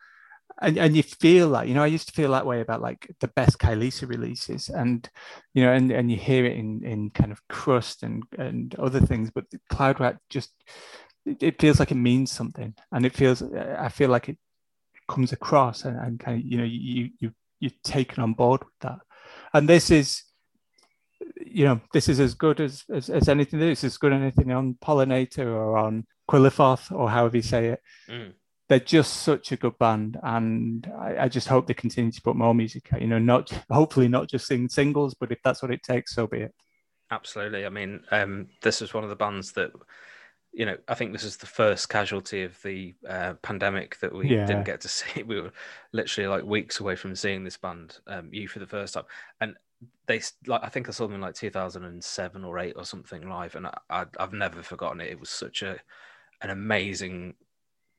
And, 0.61 0.76
and 0.76 0.96
you 0.96 1.04
feel 1.04 1.50
that 1.50 1.68
you 1.68 1.74
know 1.74 1.84
I 1.84 1.86
used 1.86 2.09
to 2.09 2.14
feel 2.14 2.32
that 2.32 2.46
way 2.46 2.61
about 2.61 2.82
like 2.82 3.09
the 3.20 3.28
best 3.28 3.61
Kylesa 3.61 4.09
releases 4.09 4.68
and 4.68 5.09
you 5.54 5.62
know 5.62 5.72
and, 5.72 5.92
and 5.92 6.11
you 6.11 6.16
hear 6.16 6.44
it 6.44 6.56
in 6.56 6.82
in 6.84 7.11
kind 7.11 7.30
of 7.30 7.46
crust 7.46 8.02
and 8.02 8.24
and 8.36 8.74
other 8.74 8.98
things 8.98 9.30
but 9.30 9.44
Cloud 9.70 10.00
Rat 10.00 10.16
just 10.28 10.50
it 11.24 11.61
feels 11.61 11.78
like 11.78 11.92
it 11.92 11.96
means 11.96 12.32
something 12.32 12.74
and 12.90 13.06
it 13.06 13.14
feels 13.14 13.40
I 13.40 13.88
feel 13.88 14.11
like 14.11 14.28
it 14.28 14.38
comes 15.09 15.32
across 15.32 15.84
and, 15.84 15.96
and 15.96 16.18
kind 16.18 16.40
of 16.40 16.44
you 16.44 16.59
know 16.59 16.64
you 16.64 17.11
you 17.20 17.32
you're 17.61 17.70
taken 17.84 18.24
on 18.24 18.32
board 18.32 18.64
with 18.64 18.74
that 18.80 18.98
and 19.53 19.68
this 19.68 19.90
is 19.90 20.24
you 21.40 21.64
know, 21.64 21.80
this 21.92 22.09
is 22.09 22.20
as 22.20 22.34
good 22.34 22.61
as, 22.61 22.84
as, 22.92 23.11
as 23.11 23.28
anything. 23.28 23.61
This 23.61 23.80
is 23.80 23.92
as 23.92 23.99
good 23.99 24.12
as 24.12 24.20
anything 24.20 24.53
on 24.53 24.76
Pollinator 24.82 25.46
or 25.46 25.78
on 25.78 26.07
Qliphoth 26.30 26.92
or 26.92 27.11
however 27.11 27.36
you 27.36 27.42
say 27.42 27.68
it. 27.68 27.82
Mm. 28.09 28.32
They're 28.68 28.80
just 28.80 29.22
such 29.22 29.51
a 29.51 29.57
good 29.57 29.78
band, 29.78 30.18
and 30.22 30.92
I, 30.99 31.24
I, 31.24 31.28
just 31.28 31.49
hope 31.49 31.66
they 31.66 31.72
continue 31.72 32.12
to 32.12 32.20
put 32.20 32.36
more 32.36 32.55
music 32.55 32.92
out. 32.92 33.01
You 33.01 33.07
know, 33.07 33.18
not 33.18 33.51
hopefully 33.70 34.09
not 34.09 34.28
just 34.28 34.46
sing 34.46 34.68
singles, 34.68 35.14
but 35.14 35.32
if 35.32 35.38
that's 35.42 35.62
what 35.62 35.70
it 35.70 35.82
takes, 35.82 36.14
so 36.14 36.26
be 36.26 36.40
it. 36.40 36.55
Absolutely. 37.11 37.64
I 37.64 37.70
mean, 37.70 38.01
um, 38.11 38.49
this 38.61 38.82
is 38.82 38.92
one 38.92 39.05
of 39.05 39.09
the 39.09 39.16
bands 39.16 39.53
that 39.53 39.70
you 40.59 40.66
know, 40.66 40.76
I 40.88 40.94
think 40.94 41.12
this 41.12 41.22
is 41.22 41.36
the 41.36 41.46
first 41.46 41.88
casualty 41.88 42.42
of 42.42 42.61
the 42.62 42.92
uh, 43.09 43.34
pandemic 43.42 43.96
that 44.00 44.12
we 44.12 44.28
yeah. 44.28 44.44
didn't 44.44 44.64
get 44.64 44.80
to 44.80 44.88
see. 44.88 45.22
We 45.22 45.40
were 45.40 45.52
literally 45.92 46.26
like 46.26 46.42
weeks 46.42 46.80
away 46.80 46.96
from 46.96 47.14
seeing 47.14 47.44
this 47.44 47.56
band, 47.56 47.98
um, 48.09 48.28
you 48.32 48.48
for 48.48 48.59
the 48.59 48.66
first 48.66 48.94
time, 48.94 49.04
and 49.40 49.54
they 50.06 50.20
like 50.48 50.64
I 50.64 50.68
think 50.68 50.88
I 50.88 50.90
saw 50.92 51.06
them 51.06 51.14
in 51.14 51.20
like 51.20 51.36
2007 51.36 52.44
or 52.44 52.59
eight 52.59 52.74
or 52.76 52.84
something 52.84 53.28
live, 53.28 53.54
and 53.54 53.68
I, 53.88 54.06
have 54.18 54.32
never 54.32 54.61
forgotten 54.64 55.00
it. 55.00 55.12
It 55.12 55.20
was 55.20 55.30
such 55.30 55.62
a 55.62 55.78
an 56.42 56.50
amazing 56.50 57.34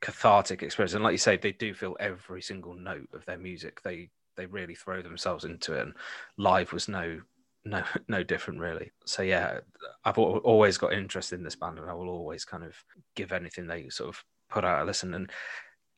cathartic 0.02 0.62
experience, 0.62 0.94
and 0.94 1.04
like 1.04 1.14
you 1.14 1.18
say, 1.18 1.38
they 1.38 1.54
do 1.54 1.74
feel 1.74 1.96
every 1.98 2.42
single 2.42 2.74
note 2.74 3.08
of 3.14 3.26
their 3.26 3.38
music. 3.38 3.82
They 3.84 4.10
they 4.36 4.48
really 4.48 4.76
throw 4.76 5.02
themselves 5.02 5.46
into 5.46 5.76
it, 5.76 5.82
and 5.84 5.94
live 6.36 6.74
was 6.74 6.90
no 6.90 7.22
no 7.66 7.84
no 8.08 8.24
different 8.24 8.60
really. 8.60 8.92
So 9.06 9.22
yeah, 9.22 9.60
I've 10.04 10.18
always 10.18 10.78
got 10.78 10.94
interest 10.94 11.34
in 11.34 11.44
this 11.44 11.56
band, 11.56 11.80
and 11.80 11.90
I 11.90 11.94
will 11.94 12.10
always 12.10 12.46
kind 12.46 12.64
of 12.64 12.76
give 13.16 13.32
anything 13.32 13.68
they 13.68 13.90
sort 13.90 14.10
of 14.10 14.24
put 14.50 14.66
out 14.66 14.82
a 14.82 14.86
listen 14.86 15.14
and 15.14 15.32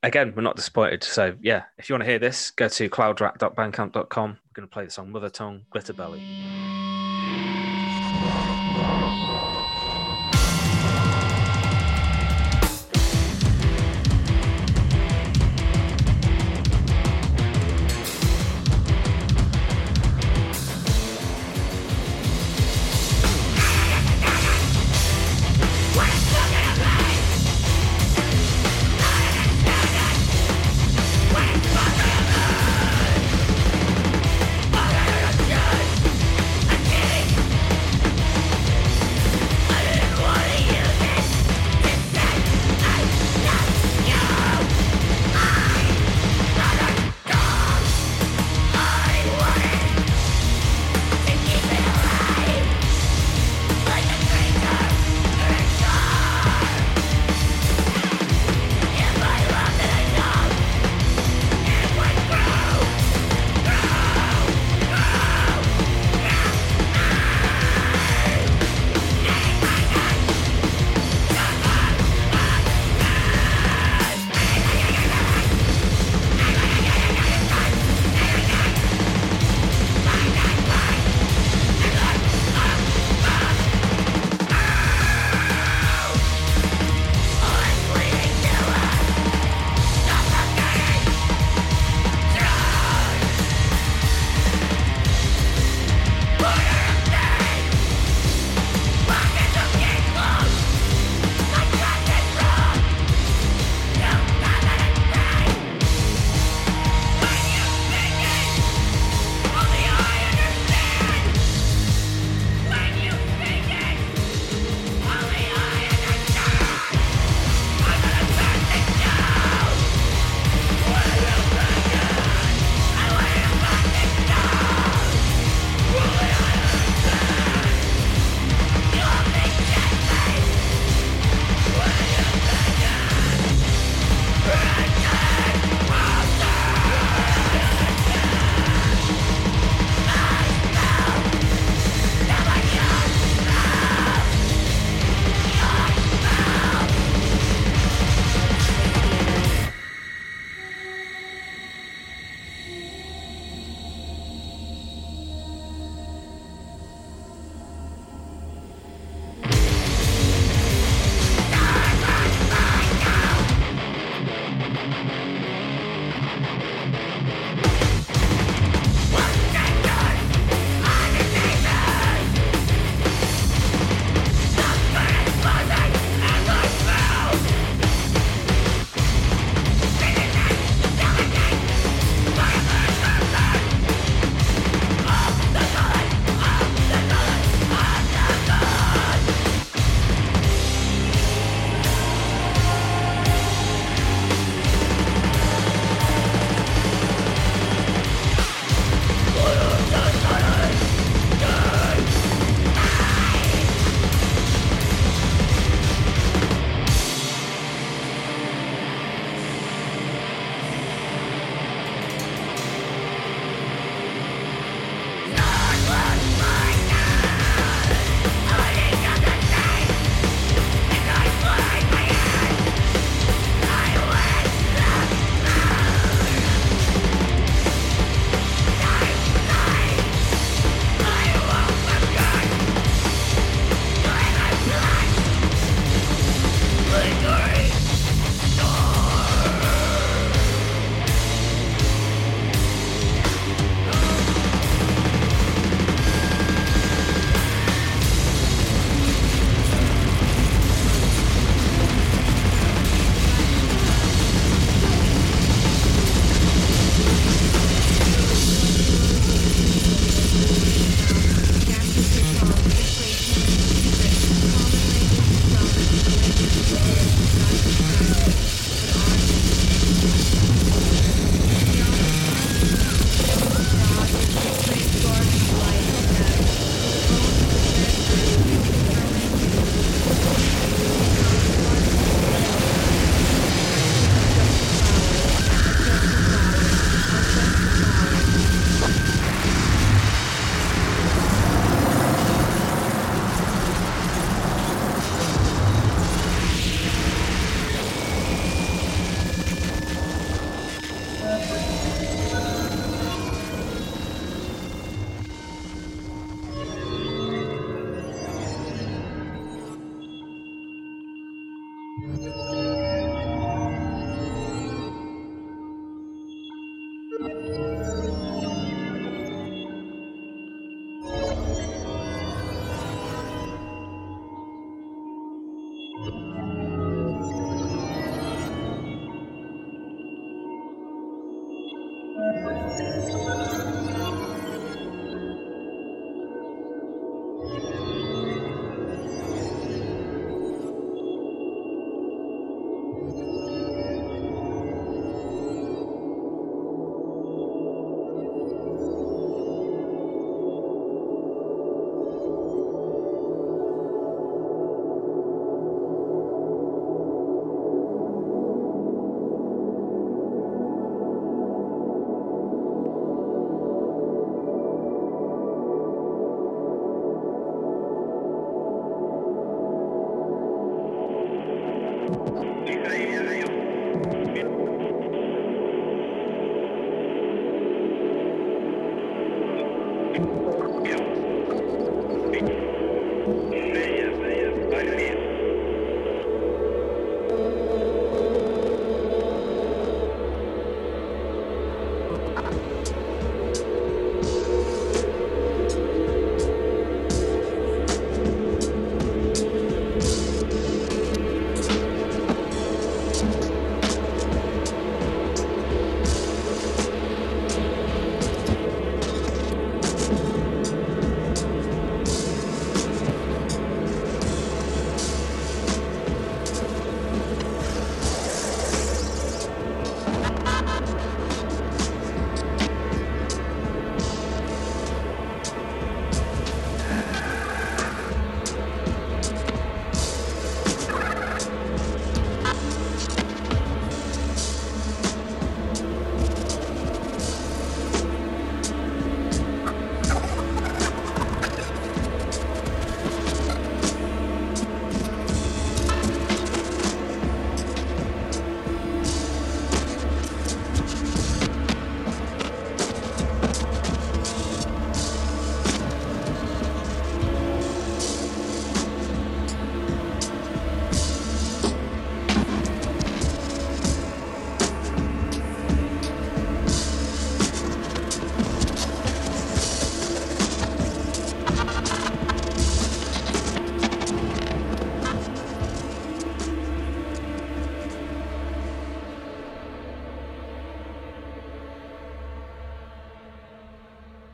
again, 0.04 0.34
we're 0.36 0.42
not 0.42 0.56
disappointed. 0.56 1.04
So 1.04 1.36
yeah, 1.42 1.64
if 1.78 1.90
you 1.90 1.94
want 1.94 2.04
to 2.04 2.10
hear 2.10 2.20
this, 2.20 2.52
go 2.52 2.68
to 2.68 2.90
cloudrat.bandcamp.com. 2.90 4.30
We're 4.30 4.54
going 4.54 4.68
to 4.68 4.74
play 4.74 4.86
the 4.86 4.92
song 4.92 5.12
Mother 5.12 5.30
Tongue, 5.30 5.62
Glitterbelly. 5.74 6.91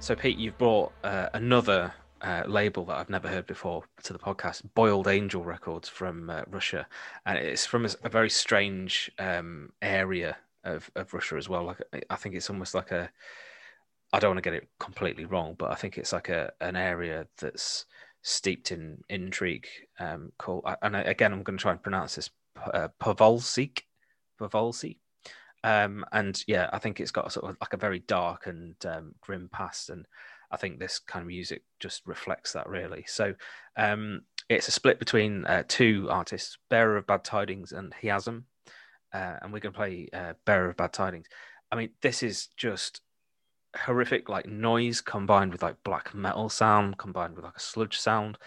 So, 0.08 0.16
Pete, 0.16 0.38
you've 0.38 0.58
brought 0.58 0.94
uh, 1.04 1.28
another 1.34 1.94
uh, 2.22 2.44
label 2.48 2.86
that 2.86 2.96
I've 2.96 3.10
never 3.10 3.28
heard 3.28 3.46
before 3.46 3.84
to 4.04 4.14
the 4.14 4.20
podcast, 4.20 4.62
Boiled 4.74 5.06
Angel 5.06 5.44
Records 5.44 5.90
from 5.90 6.30
uh, 6.30 6.44
Russia, 6.50 6.88
and 7.26 7.38
it's 7.38 7.66
from 7.66 7.86
a, 7.86 7.90
a 8.06 8.08
very 8.08 8.30
strange 8.30 9.12
um, 9.20 9.74
area 9.82 10.38
of, 10.64 10.90
of 10.96 11.14
Russia 11.14 11.36
as 11.36 11.50
well. 11.50 11.66
Like 11.66 12.06
I 12.10 12.16
think 12.16 12.36
it's 12.36 12.50
almost 12.50 12.74
like 12.74 12.92
a, 12.92 13.12
I 14.14 14.20
don't 14.20 14.30
want 14.30 14.38
to 14.38 14.50
get 14.50 14.54
it 14.54 14.70
completely 14.80 15.26
wrong, 15.26 15.56
but 15.60 15.72
I 15.72 15.76
think 15.76 15.98
it's 15.98 16.14
like 16.14 16.30
a 16.30 16.54
an 16.62 16.78
area 16.78 17.28
that's 17.42 17.84
steeped 18.22 18.72
in 18.72 19.04
intrigue. 19.10 19.68
Um, 20.00 20.32
called, 20.38 20.64
and 20.84 20.96
again, 20.96 21.34
I'm 21.34 21.44
going 21.44 21.58
to 21.58 21.62
try 21.62 21.74
and 21.74 21.84
pronounce 21.84 22.16
this 22.16 22.30
uh, 22.74 22.88
Povolsik, 23.02 23.82
Povolsik. 24.40 25.00
Um, 25.68 26.06
and 26.14 26.42
yeah, 26.48 26.70
I 26.72 26.80
think 26.80 27.02
it's 27.02 27.12
got 27.12 27.30
sort 27.30 27.52
of 27.52 27.58
like 27.60 27.74
a 27.74 27.78
very 27.78 28.00
dark 28.00 28.48
and 28.48 28.74
um, 28.86 29.16
grim 29.20 29.50
past, 29.52 29.90
and 29.90 30.06
I 30.50 30.56
think 30.56 30.80
this 30.80 30.98
kind 30.98 31.24
of 31.24 31.28
music 31.28 31.64
just 31.82 32.08
reflects 32.08 32.54
that 32.54 32.70
really. 32.70 33.04
So 33.06 33.34
um, 33.76 34.22
it's 34.48 34.70
a 34.70 34.72
split 34.72 34.98
between 34.98 35.46
uh, 35.46 35.64
two 35.68 36.08
artists, 36.10 36.58
Bearer 36.70 36.96
of 36.96 37.06
Bad 37.06 37.26
Tidings 37.26 37.74
and 37.74 37.94
Hiazm, 38.02 38.44
uh, 39.14 39.36
and 39.42 39.52
we're 39.52 39.60
going 39.60 39.74
to 39.74 39.78
play 39.78 40.08
uh, 40.14 40.34
Bearer 40.46 40.70
of 40.70 40.78
Bad 40.78 40.94
Tidings. 40.94 41.28
I 41.70 41.76
mean, 41.76 41.90
this 42.02 42.24
is 42.24 42.48
just 42.56 43.02
horrific, 43.76 44.30
like 44.30 44.46
noise 44.46 45.02
combined 45.02 45.52
with 45.52 45.64
like 45.64 45.84
black 45.84 46.16
metal 46.16 46.48
sound, 46.48 46.98
combined 46.98 47.36
with 47.36 47.44
like 47.44 47.58
a 47.58 47.60
sludge 47.60 48.00
sound. 48.00 48.38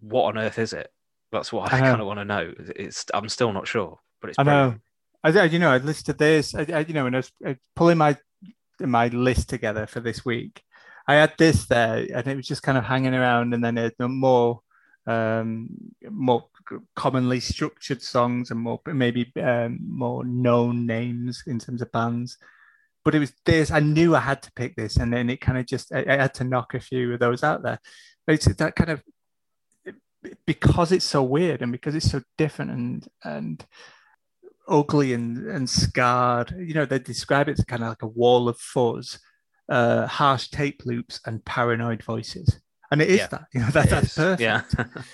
What 0.00 0.24
on 0.24 0.38
earth 0.38 0.58
is 0.58 0.72
it? 0.72 0.90
That's 1.30 1.52
what 1.52 1.74
I, 1.74 1.76
I 1.76 1.80
kind 1.80 2.00
of 2.00 2.06
want 2.06 2.20
to 2.20 2.24
know. 2.24 2.54
It's 2.74 3.04
I'm 3.12 3.28
still 3.28 3.52
not 3.52 3.68
sure, 3.68 3.98
but 4.22 4.30
it's. 4.30 4.38
I 4.38 4.44
know. 4.44 4.76
I, 5.24 5.44
you 5.44 5.58
know, 5.58 5.70
I 5.70 5.78
listed 5.78 6.18
this. 6.18 6.54
I, 6.54 6.66
I, 6.72 6.78
you 6.80 6.94
know, 6.94 7.04
when 7.04 7.14
I 7.14 7.18
was 7.18 7.32
pulling 7.74 7.98
my 7.98 8.16
my 8.80 9.08
list 9.08 9.48
together 9.48 9.86
for 9.86 10.00
this 10.00 10.24
week, 10.24 10.62
I 11.06 11.14
had 11.14 11.34
this 11.38 11.66
there, 11.66 12.06
and 12.14 12.26
it 12.26 12.36
was 12.36 12.46
just 12.46 12.62
kind 12.62 12.78
of 12.78 12.84
hanging 12.84 13.14
around, 13.14 13.54
and 13.54 13.64
then 13.64 13.78
it, 13.78 13.94
more 13.98 14.60
um, 15.06 15.70
more 16.10 16.48
commonly 16.94 17.40
structured 17.40 18.02
songs 18.02 18.50
and 18.50 18.60
more 18.60 18.80
maybe 18.86 19.32
um, 19.42 19.78
more 19.82 20.24
known 20.24 20.86
names 20.86 21.42
in 21.46 21.58
terms 21.58 21.82
of 21.82 21.90
bands. 21.92 22.38
But 23.04 23.14
it 23.14 23.20
was 23.20 23.32
this. 23.44 23.70
I 23.70 23.80
knew 23.80 24.14
I 24.14 24.20
had 24.20 24.42
to 24.42 24.52
pick 24.52 24.76
this, 24.76 24.96
and 24.98 25.12
then 25.12 25.30
it 25.30 25.40
kind 25.40 25.58
of 25.58 25.66
just 25.66 25.92
I, 25.92 26.04
I 26.08 26.16
had 26.16 26.34
to 26.34 26.44
knock 26.44 26.74
a 26.74 26.80
few 26.80 27.14
of 27.14 27.20
those 27.20 27.42
out 27.42 27.62
there. 27.62 27.80
But 28.26 28.34
it's 28.34 28.44
that 28.44 28.76
kind 28.76 28.90
of 28.90 29.02
because 30.46 30.92
it's 30.92 31.04
so 31.04 31.22
weird 31.22 31.62
and 31.62 31.72
because 31.72 31.94
it's 31.94 32.10
so 32.10 32.22
different 32.36 32.70
and 32.70 33.08
and 33.24 33.66
ugly 34.68 35.12
and, 35.12 35.46
and 35.46 35.68
scarred. 35.68 36.54
You 36.56 36.74
know, 36.74 36.84
they 36.84 36.98
describe 36.98 37.48
it 37.48 37.58
as 37.58 37.64
kind 37.64 37.82
of 37.82 37.90
like 37.90 38.02
a 38.02 38.08
wall 38.08 38.48
of 38.48 38.58
fuzz, 38.58 39.18
uh, 39.68 40.06
harsh 40.06 40.48
tape 40.48 40.82
loops, 40.84 41.20
and 41.26 41.44
paranoid 41.44 42.02
voices. 42.02 42.60
And 42.90 43.02
it 43.02 43.08
is 43.08 43.18
yeah. 43.18 43.26
that. 43.28 43.44
You 43.52 43.60
know, 43.60 43.66
that, 43.72 43.90
that's 43.90 44.08
is. 44.08 44.14
perfect. 44.14 44.40
Yeah. 44.40 44.62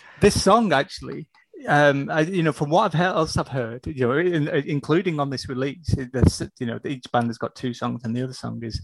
this 0.20 0.40
song 0.40 0.72
actually, 0.72 1.28
um, 1.66 2.10
I, 2.10 2.20
you 2.20 2.42
know, 2.42 2.52
from 2.52 2.70
what 2.70 2.84
I've 2.84 2.94
heard, 2.98 3.16
else 3.16 3.36
I've 3.36 3.48
heard, 3.48 3.86
you 3.86 4.06
know, 4.06 4.12
in, 4.18 4.48
including 4.48 5.20
on 5.20 5.30
this 5.30 5.48
release, 5.48 5.94
this, 6.12 6.42
you 6.58 6.66
know, 6.66 6.78
each 6.84 7.10
band 7.12 7.28
has 7.28 7.38
got 7.38 7.54
two 7.54 7.74
songs, 7.74 8.02
and 8.04 8.14
the 8.14 8.22
other 8.22 8.32
song 8.32 8.62
is 8.62 8.80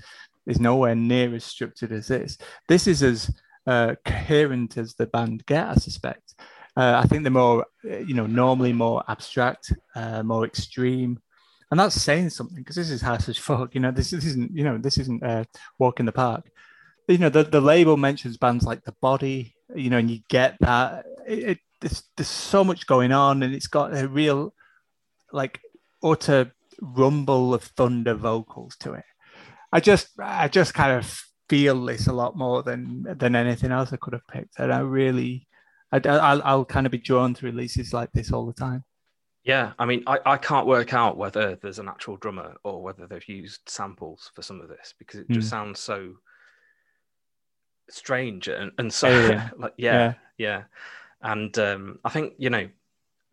is 0.47 0.59
nowhere 0.59 0.95
near 0.95 1.35
as 1.35 1.45
structured 1.45 1.93
as 1.93 2.09
this. 2.09 2.39
This 2.69 2.87
is 2.87 3.03
as 3.03 3.31
uh, 3.67 3.95
coherent 4.05 4.79
as 4.79 4.95
the 4.95 5.07
band 5.07 5.45
get, 5.47 5.69
I 5.69 5.75
suspect. 5.75 6.35
Uh, 6.77 7.01
I 7.03 7.07
think 7.07 7.23
they're 7.23 7.33
more, 7.33 7.67
uh, 7.85 7.99
you 7.99 8.15
know, 8.15 8.27
normally 8.27 8.73
more 8.73 9.03
abstract, 9.09 9.73
uh, 9.95 10.23
more 10.23 10.45
extreme, 10.45 11.21
and 11.71 11.79
that's 11.79 12.01
saying 12.01 12.31
something 12.31 12.57
because 12.57 12.77
this 12.77 12.91
is 12.91 13.03
harsh 13.03 13.29
as 13.29 13.37
fuck. 13.37 13.75
You 13.75 13.81
know, 13.81 13.91
this, 13.91 14.11
this 14.11 14.25
isn't, 14.25 14.57
you 14.57 14.65
know, 14.65 14.79
this 14.79 14.99
isn't 14.99 15.23
uh, 15.23 15.45
walk 15.79 16.01
in 16.01 16.07
the 16.07 16.13
park. 16.13 16.51
You 17.09 17.19
know, 17.19 17.29
the, 17.29 17.43
the 17.43 17.61
label 17.61 17.97
mentions 17.97 18.37
bands 18.37 18.65
like 18.65 18.85
The 18.85 18.95
Body, 19.01 19.55
you 19.75 19.91
know, 19.91 19.99
and 19.99 20.11
you 20.11 20.21
get 20.29 20.57
that. 20.61 21.07
It, 21.27 21.39
it, 21.39 21.59
there's, 21.81 22.05
there's 22.17 22.29
so 22.29 22.63
much 22.63 22.87
going 22.87 23.13
on, 23.13 23.43
and 23.43 23.55
it's 23.55 23.67
got 23.67 23.97
a 23.97 24.07
real, 24.07 24.55
like, 25.33 25.61
utter 26.03 26.53
rumble 26.81 27.53
of 27.53 27.63
thunder 27.63 28.15
vocals 28.15 28.77
to 28.77 28.93
it. 28.93 29.05
I 29.73 29.81
just, 29.81 30.09
I 30.19 30.49
just 30.49 30.75
kind 30.75 30.93
of 30.93 31.25
feel 31.49 31.85
this 31.85 32.07
a 32.07 32.13
lot 32.13 32.37
more 32.37 32.63
than 32.63 33.03
than 33.19 33.35
anything 33.35 33.73
else 33.73 33.93
I 33.93 33.97
could 33.97 34.13
have 34.13 34.27
picked, 34.29 34.61
and 34.61 34.73
I 34.73 34.81
really 34.81 35.49
I, 35.93 35.99
will 35.99 36.43
I'll 36.45 36.65
kind 36.65 36.87
of 36.87 36.93
be 36.93 36.99
drawn 36.99 37.35
to 37.35 37.47
releases 37.47 37.93
like 37.93 38.13
this 38.13 38.33
all 38.33 38.47
the 38.47 38.53
time. 38.53 38.85
Yeah, 39.43 39.73
I 39.79 39.87
mean, 39.87 40.03
I, 40.07 40.19
I 40.27 40.37
can't 40.37 40.67
work 40.67 40.93
out 40.93 41.17
whether 41.17 41.57
there's 41.57 41.79
an 41.79 41.89
actual 41.89 42.17
drummer 42.17 42.57
or 42.63 42.83
whether 42.83 43.07
they've 43.07 43.27
used 43.27 43.61
samples 43.67 44.31
for 44.35 44.43
some 44.43 44.61
of 44.61 44.69
this 44.69 44.95
because 44.99 45.21
it 45.21 45.31
just 45.31 45.49
mm. 45.49 45.51
sounds 45.51 45.81
so 45.81 46.15
strange 47.89 48.49
and, 48.49 48.71
and 48.79 48.93
so 48.93 49.09
oh, 49.09 49.29
yeah. 49.31 49.51
like 49.57 49.75
yeah, 49.79 49.93
yeah, 49.93 50.15
yeah. 50.37 50.63
And 51.23 51.59
um, 51.59 51.99
I 52.05 52.11
think 52.11 52.35
you 52.39 52.51
know 52.51 52.69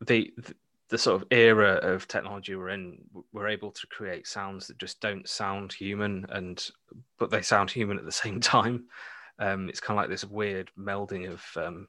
the, 0.05 0.33
the 0.37 0.55
the 0.89 0.97
sort 0.97 1.21
of 1.21 1.27
era 1.31 1.73
of 1.73 2.07
technology 2.07 2.55
we're 2.55 2.69
in, 2.69 2.99
we're 3.33 3.49
able 3.49 3.71
to 3.71 3.87
create 3.87 4.25
sounds 4.25 4.67
that 4.67 4.77
just 4.77 5.01
don't 5.01 5.27
sound 5.27 5.73
human, 5.73 6.25
and 6.29 6.69
but 7.17 7.29
they 7.29 7.41
sound 7.41 7.69
human 7.69 7.97
at 7.97 8.05
the 8.05 8.11
same 8.23 8.39
time. 8.39 8.85
Um, 9.39 9.69
it's 9.69 9.79
kind 9.79 9.97
of 9.97 10.03
like 10.03 10.09
this 10.09 10.25
weird 10.25 10.71
melding 10.79 11.29
of 11.29 11.43
um, 11.57 11.87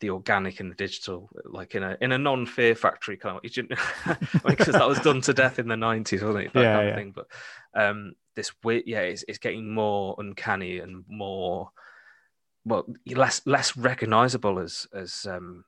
the 0.00 0.10
organic 0.10 0.60
and 0.60 0.70
the 0.70 0.74
digital, 0.74 1.28
like 1.44 1.74
in 1.74 1.82
a 1.82 1.96
in 2.00 2.12
a 2.12 2.18
non 2.18 2.46
Fear 2.46 2.74
Factory 2.74 3.16
kind 3.16 3.36
of, 3.36 3.42
like 4.44 4.58
because 4.58 4.74
that 4.74 4.88
was 4.88 4.98
done 5.00 5.20
to 5.22 5.34
death 5.34 5.58
in 5.58 5.68
the 5.68 5.76
nineties, 5.76 6.22
wasn't 6.22 6.46
it? 6.46 6.52
That 6.52 6.62
yeah, 6.62 6.74
kind 6.74 6.86
yeah. 6.86 6.90
of 6.90 6.96
thing. 6.96 7.14
But 7.14 7.26
um, 7.74 8.14
this 8.34 8.52
weird, 8.64 8.84
yeah, 8.86 9.00
it's, 9.00 9.24
it's 9.28 9.38
getting 9.38 9.72
more 9.72 10.14
uncanny 10.18 10.78
and 10.78 11.04
more, 11.08 11.70
well, 12.64 12.86
less 13.06 13.42
less 13.46 13.76
recognizable 13.76 14.58
as 14.58 14.86
as 14.92 15.26
um, 15.28 15.64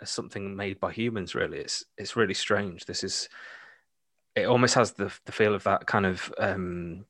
as 0.00 0.10
something 0.10 0.56
made 0.56 0.80
by 0.80 0.92
humans. 0.92 1.34
Really, 1.34 1.58
it's 1.58 1.84
it's 1.98 2.16
really 2.16 2.34
strange. 2.34 2.86
This 2.86 3.04
is, 3.04 3.28
it 4.34 4.46
almost 4.46 4.74
has 4.74 4.92
the 4.92 5.12
the 5.26 5.32
feel 5.32 5.54
of 5.54 5.64
that 5.64 5.86
kind 5.86 6.06
of. 6.06 6.32
Um, 6.38 7.04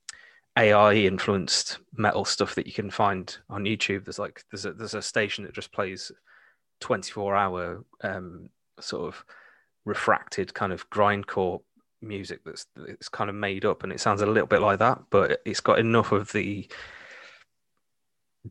AI 0.59 0.95
influenced 0.95 1.81
metal 1.95 2.25
stuff 2.25 2.55
that 2.55 2.67
you 2.67 2.73
can 2.73 2.91
find 2.91 3.37
on 3.51 3.65
YouTube. 3.65 4.07
There's 4.07 4.19
like 4.19 4.43
there's 4.51 4.65
a 4.65 4.73
there's 4.73 4.95
a 4.95 5.03
station 5.03 5.45
that 5.45 5.53
just 5.53 5.71
plays 5.71 6.11
24 6.81 7.37
hour 7.37 7.85
um, 8.03 8.51
sort 8.81 9.09
of 9.09 9.25
refracted 9.85 10.53
kind 10.55 10.73
of 10.73 10.89
grindcore 10.91 11.61
music 12.03 12.41
that's 12.45 12.67
it's 12.89 13.09
kind 13.09 13.31
of 13.31 13.37
made 13.37 13.65
up 13.65 13.83
and 13.83 13.93
it 13.93 14.01
sounds 14.01 14.21
a 14.21 14.27
little 14.27 14.47
bit 14.47 14.61
like 14.61 14.79
that 14.79 15.01
but 15.11 15.41
it's 15.45 15.61
got 15.61 15.79
enough 15.79 16.13
of 16.13 16.31
the 16.33 16.69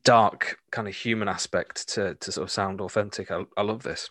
dark 0.03 0.59
kind 0.71 0.87
of 0.87 0.95
human 0.95 1.27
aspect 1.27 1.87
to 1.89 2.15
to 2.15 2.31
sort 2.31 2.43
of 2.43 2.51
sound 2.51 2.81
authentic. 2.81 3.31
I, 3.31 3.45
I 3.55 3.61
love 3.61 3.83
this. 3.83 4.09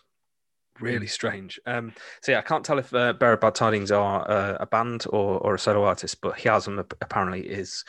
Really 0.79 1.07
strange. 1.07 1.59
Um 1.65 1.93
so 2.21 2.31
yeah 2.31 2.39
i 2.39 2.41
can't 2.41 2.65
tell 2.65 2.79
if 2.79 2.93
uh, 2.93 3.13
Bearer 3.13 3.37
Bad 3.37 3.55
Tidings 3.55 3.91
are 3.91 4.29
uh, 4.29 4.57
a 4.59 4.65
band 4.65 5.05
or 5.09 5.39
or 5.39 5.55
a 5.55 5.59
solo 5.59 5.83
artist 5.83 6.21
but 6.21 6.37
Hiazm 6.37 6.79
apparently 7.01 7.41
is 7.41 7.85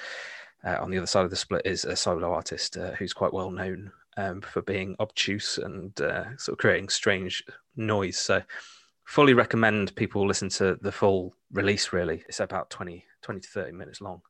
uh, 0.64 0.76
on 0.80 0.90
the 0.90 0.98
other 0.98 1.06
side 1.06 1.24
of 1.24 1.30
the 1.30 1.36
split 1.36 1.62
is 1.64 1.84
a 1.84 1.96
solo 1.96 2.32
artist 2.32 2.76
uh, 2.76 2.92
who's 2.92 3.12
quite 3.12 3.32
well 3.32 3.50
known 3.50 3.92
um, 4.16 4.40
for 4.40 4.62
being 4.62 4.96
obtuse 5.00 5.58
and 5.58 5.98
uh, 6.00 6.36
sort 6.36 6.54
of 6.54 6.58
creating 6.58 6.88
strange 6.88 7.44
noise. 7.76 8.18
So, 8.18 8.42
fully 9.04 9.34
recommend 9.34 9.94
people 9.96 10.26
listen 10.26 10.48
to 10.50 10.78
the 10.80 10.92
full 10.92 11.34
release. 11.52 11.92
Really, 11.92 12.22
it's 12.28 12.40
about 12.40 12.70
20, 12.70 13.04
20 13.22 13.40
to 13.40 13.48
thirty 13.48 13.72
minutes 13.72 14.00
long. 14.00 14.22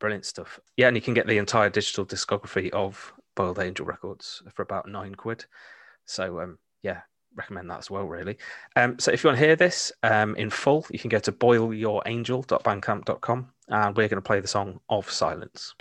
Brilliant 0.00 0.26
stuff. 0.26 0.60
Yeah, 0.76 0.88
and 0.88 0.96
you 0.96 1.02
can 1.02 1.14
get 1.14 1.26
the 1.26 1.38
entire 1.38 1.70
digital 1.70 2.04
discography 2.04 2.70
of 2.70 3.12
Boiled 3.36 3.58
Angel 3.58 3.86
Records 3.86 4.42
for 4.54 4.62
about 4.62 4.88
nine 4.88 5.14
quid. 5.14 5.44
So, 6.04 6.40
um, 6.40 6.58
yeah, 6.82 7.00
recommend 7.36 7.70
that 7.70 7.78
as 7.78 7.90
well, 7.90 8.06
really. 8.06 8.36
Um, 8.76 8.98
so 8.98 9.10
if 9.12 9.24
you 9.24 9.28
want 9.28 9.38
to 9.38 9.44
hear 9.44 9.56
this 9.56 9.92
um, 10.02 10.36
in 10.36 10.50
full, 10.50 10.86
you 10.90 10.98
can 10.98 11.08
go 11.08 11.20
to 11.20 11.32
boilyourangel.bandcamp.com 11.32 13.48
and 13.68 13.96
we're 13.96 14.08
going 14.08 14.16
to 14.16 14.22
play 14.22 14.40
the 14.40 14.48
song 14.48 14.80
of 14.88 15.10
silence. 15.10 15.74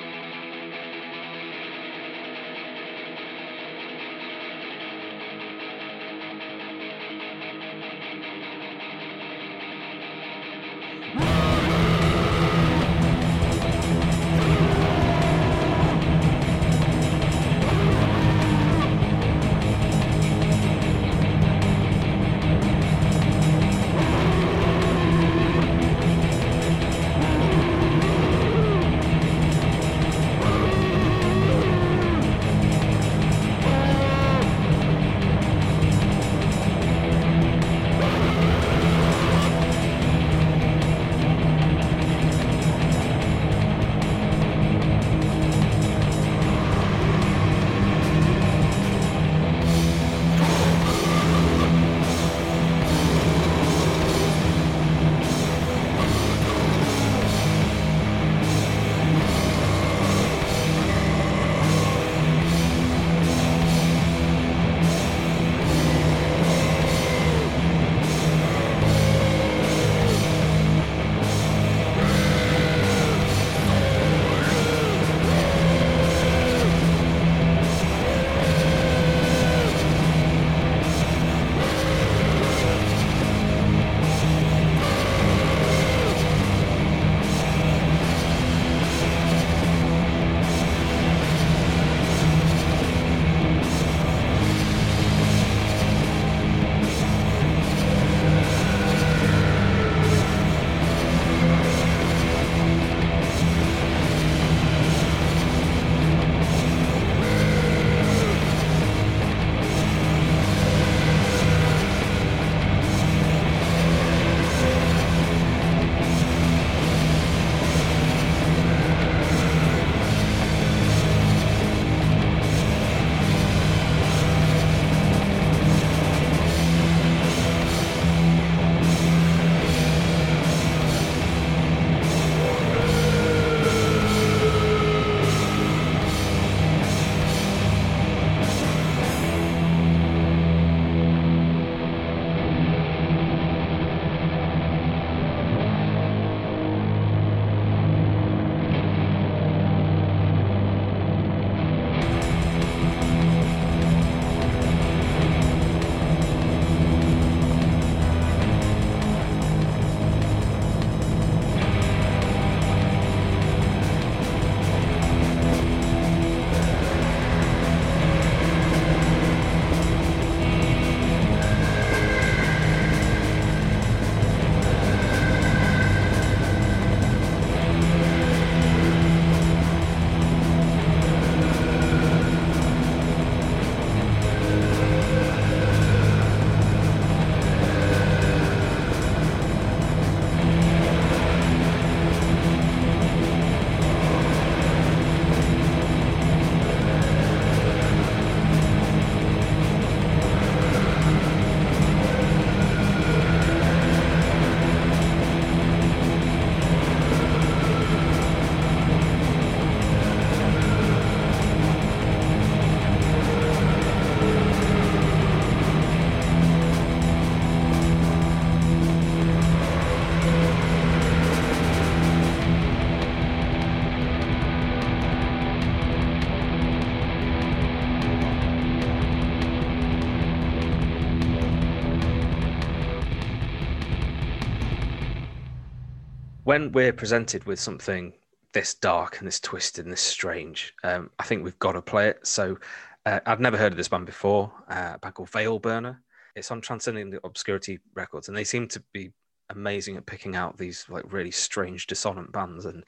When 236.53 236.71
we're 236.71 236.93
presented 236.93 237.45
with 237.45 237.59
something 237.59 238.13
this 238.51 238.75
dark 238.75 239.17
and 239.17 239.25
this 239.25 239.39
twisted 239.39 239.85
and 239.85 239.91
this 239.91 240.01
strange, 240.01 240.71
um, 240.83 241.09
I 241.17 241.23
think 241.23 241.43
we've 241.43 241.57
got 241.57 241.71
to 241.71 241.81
play 241.81 242.09
it. 242.09 242.27
So 242.27 242.59
uh, 243.07 243.21
I've 243.25 243.39
never 243.39 243.57
heard 243.57 243.73
of 243.73 243.77
this 243.77 243.87
band 243.87 244.05
before, 244.05 244.53
uh, 244.69 244.91
a 244.93 244.99
band 244.99 245.15
called 245.15 245.31
Veilburner. 245.31 245.97
It's 246.35 246.51
on 246.51 246.61
Transcending 246.61 247.09
the 247.09 247.19
Obscurity 247.25 247.79
Records, 247.95 248.27
and 248.27 248.37
they 248.37 248.43
seem 248.43 248.67
to 248.67 248.83
be 248.93 249.09
amazing 249.49 249.97
at 249.97 250.05
picking 250.05 250.35
out 250.35 250.55
these 250.55 250.85
like 250.89 251.11
really 251.11 251.31
strange, 251.31 251.87
dissonant 251.87 252.31
bands. 252.31 252.65
And 252.65 252.83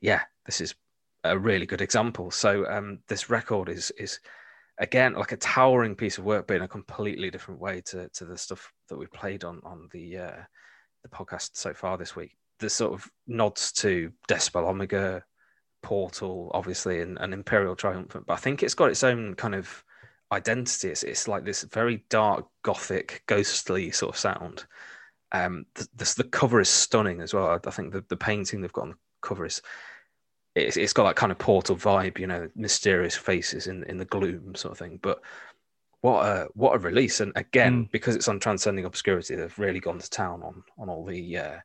yeah, 0.00 0.22
this 0.44 0.60
is 0.60 0.74
a 1.22 1.38
really 1.38 1.66
good 1.66 1.82
example. 1.82 2.32
So 2.32 2.68
um, 2.68 2.98
this 3.06 3.30
record 3.30 3.68
is 3.68 3.92
is 3.98 4.18
again 4.78 5.14
like 5.14 5.30
a 5.30 5.36
towering 5.36 5.94
piece 5.94 6.18
of 6.18 6.24
work, 6.24 6.48
but 6.48 6.56
in 6.56 6.62
a 6.62 6.66
completely 6.66 7.30
different 7.30 7.60
way 7.60 7.82
to 7.82 8.08
to 8.08 8.24
the 8.24 8.36
stuff 8.36 8.72
that 8.88 8.98
we 8.98 9.06
played 9.06 9.44
on 9.44 9.60
on 9.62 9.88
the 9.92 10.18
uh, 10.18 10.42
the 11.04 11.08
podcast 11.08 11.50
so 11.52 11.72
far 11.72 11.96
this 11.96 12.16
week 12.16 12.36
the 12.60 12.70
sort 12.70 12.92
of 12.92 13.10
nods 13.26 13.72
to 13.72 14.12
Deathspell 14.28 14.68
Omega, 14.68 15.24
Portal, 15.82 16.50
obviously, 16.54 17.00
and, 17.00 17.18
and 17.18 17.32
Imperial 17.32 17.74
Triumphant, 17.74 18.26
but 18.26 18.34
I 18.34 18.36
think 18.36 18.62
it's 18.62 18.74
got 18.74 18.90
its 18.90 19.02
own 19.02 19.34
kind 19.34 19.54
of 19.54 19.84
identity. 20.32 20.88
It's, 20.88 21.02
it's 21.02 21.26
like 21.26 21.44
this 21.44 21.62
very 21.64 22.04
dark, 22.08 22.46
gothic, 22.62 23.22
ghostly 23.26 23.90
sort 23.90 24.14
of 24.14 24.20
sound. 24.20 24.64
Um, 25.32 25.66
the, 25.74 25.88
the, 25.96 26.14
the 26.18 26.24
cover 26.24 26.60
is 26.60 26.68
stunning 26.68 27.20
as 27.20 27.32
well. 27.32 27.48
I, 27.48 27.58
I 27.66 27.70
think 27.70 27.92
the, 27.92 28.04
the 28.08 28.16
painting 28.16 28.60
they've 28.60 28.72
got 28.72 28.82
on 28.82 28.90
the 28.90 28.96
cover 29.22 29.46
is 29.46 29.62
it's, 30.54 30.76
it's 30.76 30.92
got 30.92 31.04
that 31.04 31.16
kind 31.16 31.32
of 31.32 31.38
portal 31.38 31.76
vibe, 31.76 32.18
you 32.18 32.26
know, 32.26 32.48
mysterious 32.56 33.16
faces 33.16 33.66
in 33.66 33.84
in 33.84 33.96
the 33.96 34.04
gloom 34.04 34.54
sort 34.54 34.72
of 34.72 34.78
thing. 34.78 34.98
But 35.00 35.20
what 36.00 36.26
a 36.26 36.48
what 36.54 36.74
a 36.74 36.78
release! 36.78 37.20
And 37.20 37.32
again, 37.36 37.84
mm. 37.84 37.92
because 37.92 38.16
it's 38.16 38.28
on 38.28 38.40
Transcending 38.40 38.84
Obscurity, 38.84 39.36
they've 39.36 39.58
really 39.58 39.80
gone 39.80 39.98
to 39.98 40.10
town 40.10 40.42
on 40.42 40.64
on 40.78 40.88
all 40.88 41.04
the 41.04 41.38
uh, 41.38 41.56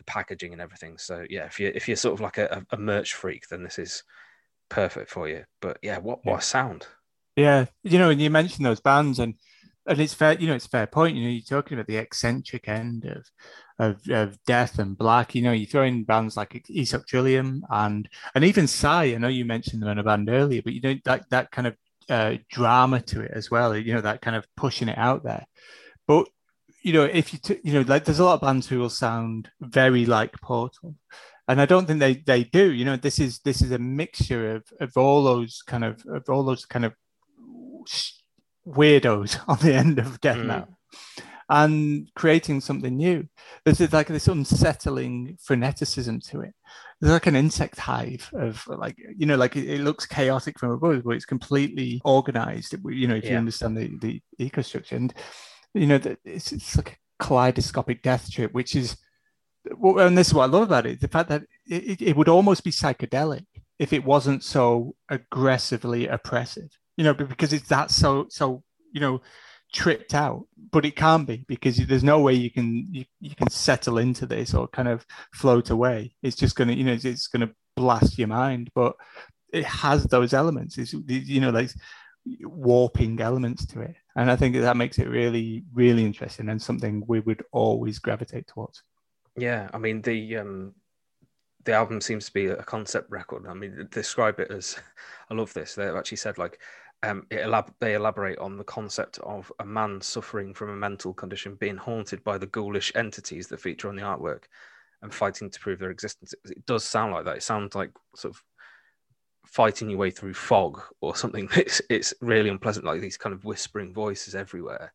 the 0.00 0.04
packaging 0.04 0.52
and 0.52 0.60
everything. 0.60 0.98
So 0.98 1.24
yeah, 1.28 1.44
if 1.44 1.60
you 1.60 1.70
if 1.74 1.86
you're 1.86 1.96
sort 1.96 2.14
of 2.14 2.20
like 2.20 2.38
a, 2.38 2.64
a 2.70 2.76
merch 2.76 3.14
freak, 3.14 3.48
then 3.48 3.62
this 3.62 3.78
is 3.78 4.02
perfect 4.68 5.10
for 5.10 5.28
you. 5.28 5.44
But 5.60 5.78
yeah, 5.82 5.98
what 5.98 6.24
what 6.24 6.40
a 6.40 6.42
sound! 6.42 6.86
Yeah, 7.36 7.66
you 7.84 7.98
know, 7.98 8.10
and 8.10 8.20
you 8.20 8.30
mentioned 8.30 8.64
those 8.64 8.80
bands, 8.80 9.18
and 9.18 9.34
and 9.86 10.00
it's 10.00 10.14
fair, 10.14 10.38
you 10.38 10.48
know, 10.48 10.54
it's 10.54 10.66
fair 10.66 10.86
point. 10.86 11.16
You 11.16 11.24
know, 11.24 11.30
you're 11.30 11.42
talking 11.42 11.76
about 11.76 11.86
the 11.86 11.96
eccentric 11.96 12.68
end 12.68 13.04
of 13.04 13.26
of, 13.78 14.08
of 14.10 14.42
death 14.44 14.78
and 14.78 14.96
black. 14.96 15.34
You 15.34 15.42
know, 15.42 15.52
you 15.52 15.66
throw 15.66 15.84
in 15.84 16.04
bands 16.04 16.36
like 16.36 16.52
Esoctrilihum 16.70 17.60
and 17.68 18.08
and 18.34 18.44
even 18.44 18.66
Sigh. 18.66 19.14
I 19.14 19.18
know 19.18 19.28
you 19.28 19.44
mentioned 19.44 19.82
them 19.82 19.90
in 19.90 19.98
a 19.98 20.04
band 20.04 20.30
earlier, 20.30 20.62
but 20.62 20.72
you 20.72 20.80
know 20.80 20.94
that 21.04 21.28
that 21.30 21.50
kind 21.50 21.66
of 21.66 21.76
uh, 22.08 22.36
drama 22.50 23.00
to 23.02 23.20
it 23.20 23.32
as 23.34 23.50
well. 23.50 23.76
You 23.76 23.94
know, 23.94 24.00
that 24.00 24.22
kind 24.22 24.36
of 24.36 24.46
pushing 24.56 24.88
it 24.88 24.98
out 24.98 25.24
there. 25.24 25.46
But 26.06 26.26
you 26.82 26.92
know, 26.92 27.04
if 27.04 27.32
you 27.32 27.38
t- 27.38 27.60
you 27.62 27.72
know, 27.72 27.82
like 27.82 28.04
there's 28.04 28.20
a 28.20 28.24
lot 28.24 28.34
of 28.34 28.40
bands 28.40 28.66
who 28.66 28.78
will 28.78 28.90
sound 28.90 29.50
very 29.60 30.06
like 30.06 30.32
Portal, 30.40 30.94
and 31.48 31.60
I 31.60 31.66
don't 31.66 31.86
think 31.86 32.00
they 32.00 32.14
they 32.14 32.44
do. 32.44 32.72
You 32.72 32.84
know, 32.84 32.96
this 32.96 33.18
is 33.18 33.40
this 33.40 33.60
is 33.60 33.70
a 33.70 33.78
mixture 33.78 34.56
of 34.56 34.64
of 34.80 34.96
all 34.96 35.22
those 35.22 35.62
kind 35.62 35.84
of 35.84 36.04
of 36.06 36.28
all 36.28 36.42
those 36.42 36.64
kind 36.64 36.84
of 36.84 36.94
weirdos 38.66 39.38
on 39.48 39.58
the 39.58 39.74
end 39.74 39.98
of 39.98 40.20
death 40.20 40.38
mm. 40.38 40.46
metal, 40.46 40.78
and 41.48 42.10
creating 42.14 42.60
something 42.60 42.96
new. 42.96 43.28
There's 43.64 43.80
like 43.92 44.06
this 44.06 44.28
unsettling 44.28 45.38
freneticism 45.46 46.26
to 46.30 46.40
it. 46.40 46.54
There's 47.00 47.12
like 47.12 47.26
an 47.26 47.36
insect 47.36 47.78
hive 47.78 48.30
of 48.32 48.66
like 48.66 48.96
you 49.16 49.26
know, 49.26 49.36
like 49.36 49.56
it, 49.56 49.68
it 49.68 49.80
looks 49.80 50.06
chaotic 50.06 50.58
from 50.58 50.70
above, 50.70 51.02
but 51.04 51.16
it's 51.16 51.26
completely 51.26 52.00
organized. 52.04 52.74
You 52.88 53.08
know, 53.08 53.16
if 53.16 53.24
yeah. 53.24 53.32
you 53.32 53.36
understand 53.36 53.76
the 53.76 54.22
the 54.38 54.50
ecostructure 54.50 54.92
and 54.92 55.12
you 55.74 55.86
know, 55.86 56.00
it's, 56.24 56.52
it's 56.52 56.76
like 56.76 56.98
a 57.20 57.24
kaleidoscopic 57.24 58.02
death 58.02 58.30
trip, 58.30 58.52
which 58.52 58.74
is, 58.74 58.96
and 59.64 60.16
this 60.16 60.28
is 60.28 60.34
what 60.34 60.44
I 60.44 60.52
love 60.52 60.62
about 60.62 60.86
it 60.86 61.00
the 61.00 61.08
fact 61.08 61.28
that 61.28 61.42
it, 61.66 62.00
it 62.00 62.16
would 62.16 62.28
almost 62.28 62.64
be 62.64 62.70
psychedelic 62.70 63.44
if 63.78 63.92
it 63.92 64.04
wasn't 64.04 64.42
so 64.42 64.94
aggressively 65.08 66.06
oppressive, 66.08 66.70
you 66.96 67.04
know, 67.04 67.14
because 67.14 67.52
it's 67.52 67.68
that 67.68 67.90
so, 67.90 68.26
so, 68.30 68.62
you 68.92 69.00
know, 69.00 69.20
tripped 69.72 70.14
out 70.14 70.44
but 70.72 70.84
it 70.84 70.96
can't 70.96 71.28
be 71.28 71.44
because 71.46 71.76
there's 71.86 72.02
no 72.02 72.18
way 72.18 72.34
you 72.34 72.50
can 72.50 72.88
you, 72.90 73.04
you 73.20 73.36
can 73.36 73.48
settle 73.48 73.98
into 73.98 74.26
this 74.26 74.52
or 74.52 74.66
kind 74.66 74.88
of 74.88 75.06
float 75.32 75.70
away 75.70 76.12
it's 76.24 76.34
just 76.34 76.56
gonna 76.56 76.72
you 76.72 76.82
know 76.82 76.92
it's, 76.92 77.04
it's 77.04 77.28
gonna 77.28 77.48
blast 77.76 78.18
your 78.18 78.26
mind 78.26 78.68
but 78.74 78.96
it 79.52 79.64
has 79.64 80.02
those 80.06 80.34
elements 80.34 80.76
it's 80.76 80.92
you 81.06 81.40
know 81.40 81.50
like 81.50 81.70
warping 82.42 83.20
elements 83.20 83.66
to 83.66 83.80
it. 83.80 83.96
And 84.20 84.30
I 84.30 84.36
think 84.36 84.54
that 84.54 84.76
makes 84.76 84.98
it 84.98 85.08
really, 85.08 85.64
really 85.72 86.04
interesting 86.04 86.50
and 86.50 86.60
something 86.60 87.02
we 87.06 87.20
would 87.20 87.42
always 87.52 87.98
gravitate 87.98 88.46
towards. 88.46 88.82
Yeah, 89.34 89.70
I 89.72 89.78
mean 89.78 90.02
the 90.02 90.36
um 90.36 90.74
the 91.64 91.72
album 91.72 92.02
seems 92.02 92.26
to 92.26 92.32
be 92.34 92.46
a 92.48 92.62
concept 92.62 93.10
record. 93.10 93.46
I 93.48 93.54
mean, 93.54 93.88
describe 93.90 94.38
it 94.38 94.50
as 94.50 94.76
I 95.30 95.34
love 95.34 95.54
this. 95.54 95.74
They've 95.74 95.94
actually 95.94 96.18
said 96.18 96.36
like 96.36 96.60
um, 97.02 97.26
elab- 97.30 97.72
they 97.80 97.94
elaborate 97.94 98.38
on 98.38 98.58
the 98.58 98.64
concept 98.64 99.18
of 99.20 99.50
a 99.58 99.64
man 99.64 100.02
suffering 100.02 100.52
from 100.52 100.68
a 100.68 100.76
mental 100.76 101.14
condition 101.14 101.54
being 101.54 101.78
haunted 101.78 102.22
by 102.22 102.36
the 102.36 102.46
ghoulish 102.48 102.92
entities 102.94 103.46
that 103.48 103.60
feature 103.62 103.88
on 103.88 103.96
the 103.96 104.02
artwork 104.02 104.44
and 105.00 105.14
fighting 105.14 105.48
to 105.48 105.60
prove 105.60 105.78
their 105.78 105.90
existence. 105.90 106.34
It 106.44 106.66
does 106.66 106.84
sound 106.84 107.14
like 107.14 107.24
that. 107.24 107.38
It 107.38 107.42
sounds 107.42 107.74
like 107.74 107.92
sort 108.14 108.34
of 108.34 108.44
fighting 109.50 109.90
your 109.90 109.98
way 109.98 110.10
through 110.10 110.34
fog 110.34 110.80
or 111.00 111.14
something. 111.14 111.48
It's 111.56 111.82
it's 111.90 112.14
really 112.20 112.48
unpleasant, 112.48 112.86
like 112.86 113.00
these 113.00 113.16
kind 113.16 113.34
of 113.34 113.44
whispering 113.44 113.92
voices 113.92 114.34
everywhere. 114.34 114.94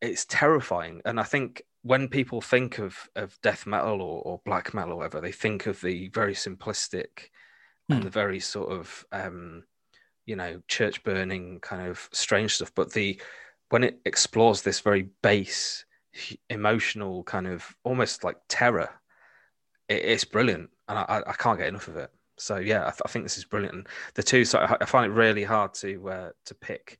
It's 0.00 0.24
terrifying, 0.24 1.02
and 1.04 1.20
I 1.20 1.24
think 1.24 1.62
when 1.82 2.08
people 2.08 2.40
think 2.40 2.78
of 2.78 2.96
of 3.16 3.38
death 3.42 3.66
metal 3.66 4.00
or, 4.00 4.22
or 4.22 4.40
black 4.44 4.72
metal 4.72 4.92
or 4.92 4.96
whatever, 4.96 5.20
they 5.20 5.32
think 5.32 5.66
of 5.66 5.80
the 5.80 6.08
very 6.08 6.34
simplistic 6.34 7.30
mm. 7.90 7.90
and 7.90 7.98
hmm. 7.98 8.04
the 8.04 8.10
very 8.10 8.40
sort 8.40 8.70
of 8.72 9.04
um, 9.12 9.64
you 10.26 10.36
know 10.36 10.62
church 10.68 11.02
burning 11.04 11.60
kind 11.60 11.88
of 11.88 12.08
strange 12.12 12.54
stuff. 12.54 12.72
But 12.74 12.92
the 12.92 13.20
when 13.70 13.84
it 13.84 14.00
explores 14.04 14.62
this 14.62 14.80
very 14.80 15.08
base 15.22 15.84
emotional 16.48 17.24
kind 17.24 17.48
of 17.48 17.74
almost 17.82 18.22
like 18.22 18.36
terror, 18.48 18.90
it, 19.88 20.04
it's 20.04 20.24
brilliant, 20.24 20.70
and 20.88 20.98
I, 20.98 21.22
I 21.26 21.32
can't 21.32 21.58
get 21.58 21.68
enough 21.68 21.88
of 21.88 21.96
it 21.96 22.10
so 22.36 22.56
yeah, 22.56 22.82
I, 22.82 22.90
th- 22.90 23.02
I, 23.04 23.08
think 23.08 23.24
this 23.24 23.38
is 23.38 23.44
brilliant. 23.44 23.74
And 23.74 23.86
the 24.14 24.22
two, 24.22 24.44
so 24.44 24.58
I, 24.58 24.76
I 24.80 24.84
find 24.84 25.06
it 25.06 25.14
really 25.14 25.44
hard 25.44 25.74
to 25.74 26.08
uh, 26.08 26.30
to 26.46 26.54
pick 26.54 26.98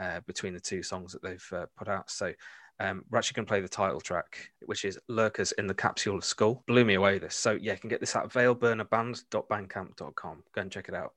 uh, 0.00 0.20
between 0.26 0.54
the 0.54 0.60
two 0.60 0.82
songs 0.82 1.12
that 1.12 1.22
they've 1.22 1.48
uh, 1.52 1.66
put 1.76 1.88
out. 1.88 2.10
So 2.10 2.32
um, 2.80 3.04
we're 3.10 3.18
actually 3.18 3.36
going 3.36 3.46
to 3.46 3.50
play 3.50 3.60
the 3.60 3.68
title 3.68 4.00
track, 4.00 4.50
which 4.66 4.84
is 4.84 4.98
"Lurkers 5.08 5.52
in 5.52 5.66
the 5.66 5.74
Capsule 5.74 6.16
of 6.16 6.24
Skull." 6.24 6.62
Blew 6.66 6.84
me 6.84 6.94
away. 6.94 7.18
This, 7.18 7.34
so 7.34 7.52
yeah, 7.52 7.72
you 7.72 7.78
can 7.78 7.90
get 7.90 8.00
this 8.00 8.16
at 8.16 8.28
veilburnerband.bandcamp.com. 8.28 10.42
Go 10.54 10.60
and 10.60 10.70
check 10.70 10.88
it 10.88 10.94
out. 10.94 11.14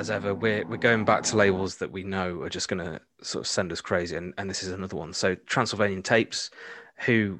As 0.00 0.10
ever, 0.10 0.34
we're 0.34 0.66
we're 0.66 0.78
going 0.78 1.04
back 1.04 1.22
to 1.24 1.36
labels 1.36 1.76
that 1.76 1.92
we 1.92 2.02
know 2.02 2.40
are 2.40 2.48
just 2.48 2.68
going 2.68 2.82
to 2.84 3.00
sort 3.22 3.44
of 3.44 3.46
send 3.46 3.70
us 3.70 3.82
crazy, 3.82 4.16
and, 4.16 4.32
and 4.38 4.48
this 4.48 4.62
is 4.62 4.72
another 4.72 4.96
one. 4.96 5.12
So 5.12 5.34
Transylvanian 5.46 6.02
Tapes, 6.02 6.50
who, 7.04 7.38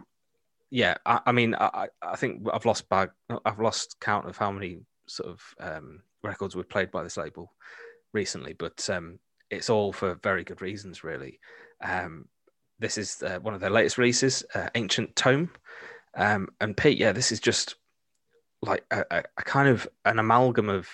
yeah, 0.71 0.97
I, 1.07 1.21
I 1.27 1.33
mean, 1.33 1.55
I, 1.55 1.89
I 2.03 2.17
think 2.17 2.47
I've 2.53 2.67
lost 2.67 2.89
bag, 2.91 3.11
I've 3.47 3.59
lost 3.59 3.97
count 4.01 4.29
of 4.29 4.37
how 4.37 4.53
many 4.53 4.81
sort 5.07 5.31
of 5.31 5.43
um, 5.59 6.03
records 6.23 6.55
were 6.55 6.63
played 6.63 6.91
by 6.91 7.03
this 7.03 7.17
label 7.17 7.51
recently, 8.13 8.53
but 8.53 8.89
um, 8.91 9.19
it's 9.51 9.71
all 9.71 9.91
for 9.91 10.15
very 10.23 10.45
good 10.45 10.61
reasons, 10.61 11.03
really. 11.03 11.41
Um, 11.83 12.29
this 12.79 12.99
is 12.99 13.23
uh, 13.23 13.39
one 13.41 13.55
of 13.55 13.61
their 13.61 13.71
latest 13.71 13.97
releases, 13.97 14.45
uh, 14.55 14.69
Ancient 14.75 15.17
Tome, 15.17 15.51
um, 16.15 16.49
and 16.61 16.77
Pete, 16.77 16.99
yeah, 16.99 17.13
this 17.13 17.33
is 17.33 17.41
just 17.41 17.77
like 18.61 18.85
a, 18.91 19.03
a, 19.11 19.23
a 19.39 19.43
kind 19.43 19.69
of 19.69 19.89
an 20.05 20.19
amalgam 20.19 20.69
of 20.69 20.87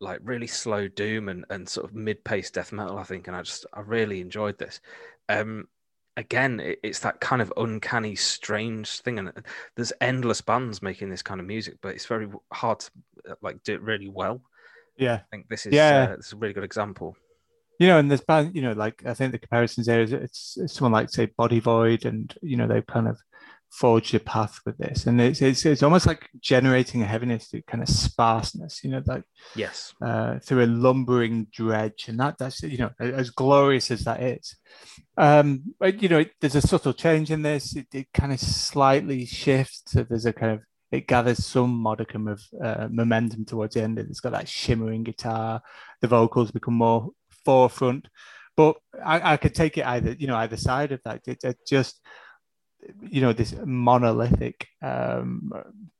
like 0.00 0.20
really 0.22 0.46
slow 0.46 0.88
doom 0.88 1.28
and, 1.28 1.44
and 1.50 1.68
sort 1.68 1.88
of 1.88 1.94
mid-paced 1.94 2.54
death 2.54 2.72
metal, 2.72 2.98
I 2.98 3.04
think, 3.04 3.26
and 3.26 3.36
I 3.36 3.42
just 3.42 3.66
I 3.72 3.80
really 3.80 4.20
enjoyed 4.20 4.58
this. 4.58 4.80
Um, 5.28 5.68
again, 6.16 6.60
it, 6.60 6.78
it's 6.82 7.00
that 7.00 7.20
kind 7.20 7.42
of 7.42 7.52
uncanny, 7.56 8.14
strange 8.16 9.00
thing, 9.00 9.18
and 9.18 9.32
there's 9.76 9.92
endless 10.00 10.40
bands 10.40 10.82
making 10.82 11.10
this 11.10 11.22
kind 11.22 11.40
of 11.40 11.46
music, 11.46 11.76
but 11.80 11.94
it's 11.94 12.06
very 12.06 12.28
hard 12.52 12.80
to 12.80 12.90
uh, 13.30 13.34
like 13.42 13.62
do 13.62 13.74
it 13.74 13.82
really 13.82 14.08
well. 14.08 14.40
Yeah, 14.96 15.14
I 15.14 15.22
think 15.30 15.48
this 15.48 15.66
is 15.66 15.72
Yeah. 15.74 16.08
uh, 16.10 16.16
is 16.18 16.32
a 16.32 16.36
really 16.36 16.54
good 16.54 16.64
example. 16.64 17.16
you 17.80 17.88
know, 17.88 17.98
and 17.98 18.08
there's 18.10 18.20
band, 18.20 18.54
you 18.54 18.62
know, 18.62 18.72
like 18.72 19.04
I 19.04 19.14
think 19.14 19.32
the 19.32 19.38
comparisons 19.38 19.86
there 19.86 20.02
is 20.02 20.12
it's, 20.12 20.56
it's 20.60 20.74
someone 20.74 20.92
like 20.92 21.10
say 21.10 21.26
Body 21.26 21.58
Void, 21.60 22.04
and 22.04 22.32
you 22.42 22.56
know 22.56 22.68
they've 22.68 22.86
kind 22.86 23.08
of 23.08 23.20
forged 23.74 24.14
a 24.14 24.20
path 24.20 24.60
with 24.64 24.78
this, 24.78 25.06
and 25.06 25.20
it's 25.20 25.42
it's, 25.42 25.66
it's 25.66 25.82
almost 25.82 26.06
like 26.06 26.28
generating 26.40 27.02
a 27.02 27.06
heaviness, 27.06 27.48
to 27.48 27.60
kind 27.62 27.82
of 27.82 27.88
sparseness, 27.88 28.84
you 28.84 28.90
know, 28.90 29.02
like 29.06 29.24
Yes, 29.56 29.92
uh, 30.00 30.38
through 30.38 30.64
a 30.64 30.66
lumbering 30.66 31.48
dredge, 31.52 32.06
and 32.08 32.18
that 32.20 32.38
that's 32.38 32.62
you 32.62 32.78
know 32.78 32.90
as 33.00 33.30
glorious 33.30 33.90
as 33.90 34.04
that 34.04 34.22
is. 34.22 34.56
Um, 35.16 35.74
but 35.78 36.02
you 36.02 36.08
know, 36.08 36.18
it, 36.20 36.32
there's 36.40 36.54
a 36.54 36.60
subtle 36.60 36.92
change 36.92 37.30
in 37.30 37.42
this. 37.42 37.74
It, 37.74 37.88
it 37.92 38.06
kind 38.14 38.32
of 38.32 38.40
slightly 38.40 39.26
shifts. 39.26 39.82
So 39.86 40.04
there's 40.04 40.26
a 40.26 40.32
kind 40.32 40.52
of 40.52 40.60
it 40.92 41.08
gathers 41.08 41.44
some 41.44 41.70
modicum 41.70 42.28
of 42.28 42.42
uh, 42.62 42.88
momentum 42.90 43.44
towards 43.44 43.74
the 43.74 43.82
end. 43.82 43.98
It's 43.98 44.20
got 44.20 44.32
that 44.32 44.48
shimmering 44.48 45.02
guitar. 45.02 45.60
The 46.00 46.08
vocals 46.08 46.52
become 46.52 46.74
more 46.74 47.10
forefront, 47.44 48.06
but 48.56 48.76
I, 49.04 49.32
I 49.32 49.36
could 49.36 49.54
take 49.54 49.78
it 49.78 49.86
either 49.86 50.12
you 50.12 50.28
know 50.28 50.36
either 50.36 50.56
side 50.56 50.92
of 50.92 51.00
that. 51.04 51.22
It, 51.26 51.42
it 51.42 51.58
just 51.66 52.00
you 53.00 53.20
know 53.20 53.32
this 53.32 53.54
monolithic 53.64 54.66
um, 54.82 55.52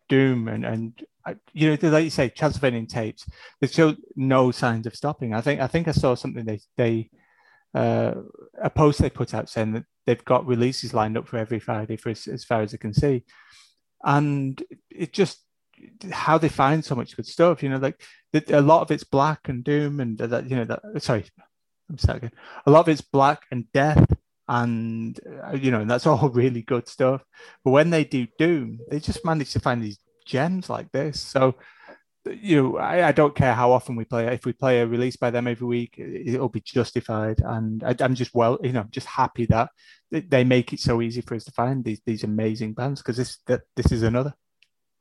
doom 0.09 0.49
and 0.49 0.65
and 0.65 1.03
you 1.53 1.71
know 1.71 1.89
like 1.91 2.05
you 2.05 2.11
say 2.11 2.29
Transylvanian 2.29 2.87
tapes 2.87 3.27
they 3.61 3.67
show 3.67 3.97
no 4.17 4.51
signs 4.51 4.87
of 4.87 4.95
stopping. 4.95 5.35
I 5.35 5.41
think 5.41 5.61
I 5.61 5.67
think 5.67 5.89
I 5.89 5.93
saw 5.93 6.15
something 6.15 6.45
they 6.45 6.61
they 6.77 7.11
uh, 7.75 8.15
a 8.63 8.71
post 8.71 9.01
they 9.01 9.11
put 9.11 9.35
out 9.35 9.49
saying 9.49 9.73
that 9.73 9.85
they've 10.07 10.25
got 10.25 10.47
releases 10.47 10.95
lined 10.95 11.17
up 11.17 11.27
for 11.27 11.39
every 11.39 11.59
Friday 11.59 11.97
for 11.97 12.11
as, 12.11 12.27
as 12.29 12.45
far 12.45 12.63
as 12.63 12.73
I 12.73 12.77
can 12.77 12.95
see, 12.95 13.25
and 14.05 14.63
it 14.91 15.13
just 15.13 15.41
how 16.13 16.39
they 16.39 16.49
find 16.49 16.85
so 16.85 16.95
much 16.95 17.17
good 17.17 17.27
stuff. 17.27 17.63
You 17.63 17.71
know, 17.71 17.79
like 17.79 18.01
a 18.49 18.61
lot 18.61 18.83
of 18.83 18.91
it's 18.91 19.05
black 19.05 19.49
and 19.49 19.65
doom 19.65 20.01
and 20.01 20.19
that 20.19 20.49
you 20.49 20.57
know 20.57 20.65
that 20.65 21.03
sorry, 21.03 21.25
I'm 21.91 21.99
sorry 21.99 22.19
again. 22.19 22.33
A 22.67 22.71
lot 22.71 22.81
of 22.81 22.89
it's 22.89 23.01
black 23.01 23.43
and 23.51 23.71
death 23.73 24.07
and 24.49 25.19
uh, 25.47 25.55
you 25.55 25.71
know 25.71 25.81
and 25.81 25.91
that's 25.91 26.07
all 26.09 26.29
really 26.31 26.63
good 26.63 26.89
stuff. 26.89 27.23
But 27.65 27.71
when 27.73 27.91
they 27.91 28.05
do 28.05 28.27
doom, 28.39 28.81
they 28.91 29.01
just 29.01 29.25
manage 29.25 29.53
to 29.53 29.61
find 29.61 29.83
these 29.83 29.99
gems 30.27 30.69
like 30.71 30.91
this. 30.93 31.21
So 31.21 31.57
you 32.27 32.57
know, 32.63 32.79
I, 32.79 33.09
I 33.09 33.13
don't 33.13 33.35
care 33.35 33.53
how 33.53 33.71
often 33.73 33.97
we 33.97 34.07
play. 34.07 34.27
If 34.29 34.47
we 34.47 34.55
play 34.55 34.81
a 34.81 34.87
release 34.87 35.17
by 35.17 35.31
them 35.31 35.47
every 35.47 35.67
week, 35.67 35.97
it, 35.99 36.35
it'll 36.35 36.49
be 36.49 36.63
justified. 36.63 37.41
And 37.45 37.85
I, 37.85 37.95
I'm 38.01 38.15
just 38.15 38.35
well, 38.35 38.59
you 38.63 38.73
know, 38.73 38.87
just 38.91 39.07
happy 39.07 39.45
that 39.47 39.71
they- 40.11 40.21
they 40.23 40.45
make 40.45 40.73
it 40.73 40.81
so 40.81 41.03
easy 41.03 41.21
for 41.21 41.35
us 41.35 41.45
to 41.45 41.53
find 41.53 41.85
these 41.85 42.01
these 42.07 42.25
amazing 42.25 42.73
bands 42.75 43.03
because 43.03 43.19
this 43.19 43.39
that 43.47 43.63
this 43.77 43.93
is 43.93 44.03
another. 44.03 44.35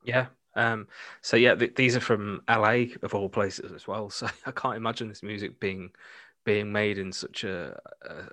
yeah. 0.06 0.28
Um, 0.56 0.88
so 1.22 1.36
yeah, 1.36 1.56
th- 1.56 1.74
these 1.76 1.96
are 1.96 2.00
from 2.00 2.44
LA 2.48 2.86
of 3.02 3.16
all 3.16 3.28
places 3.30 3.72
as 3.72 3.88
well. 3.88 4.10
So 4.12 4.28
I 4.46 4.52
can't 4.52 4.76
imagine 4.78 5.08
this 5.08 5.24
music 5.24 5.60
being 5.60 5.90
being 6.46 6.72
made 6.72 6.98
in 6.98 7.12
such 7.12 7.44
a, 7.44 7.80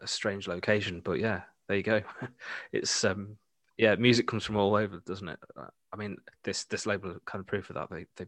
a, 0.03 0.07
strange 0.07 0.49
location. 0.49 1.01
But 1.05 1.21
yeah, 1.21 1.43
there 1.69 1.77
you 1.77 1.83
go. 1.83 2.03
it's 2.73 3.05
um, 3.05 3.37
yeah, 3.77 3.95
music 3.97 4.27
comes 4.27 4.45
from 4.45 4.57
all 4.57 4.75
over, 4.77 5.01
doesn't 5.07 5.29
it? 5.29 5.39
Uh, 5.57 5.67
I 5.93 5.97
mean, 5.97 6.17
this 6.45 6.65
this 6.65 6.87
label 6.87 7.17
kind 7.25 7.41
of 7.41 7.47
proof 7.47 7.71
of 7.71 7.75
that. 7.75 7.91
They 7.91 8.07
they 8.17 8.27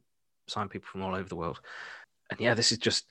sign 0.48 0.68
people 0.68 0.88
from 0.90 1.02
all 1.02 1.14
over 1.14 1.28
the 1.28 1.36
world, 1.36 1.60
and 2.30 2.40
yeah, 2.40 2.54
this 2.54 2.72
is 2.72 2.78
just 2.78 3.06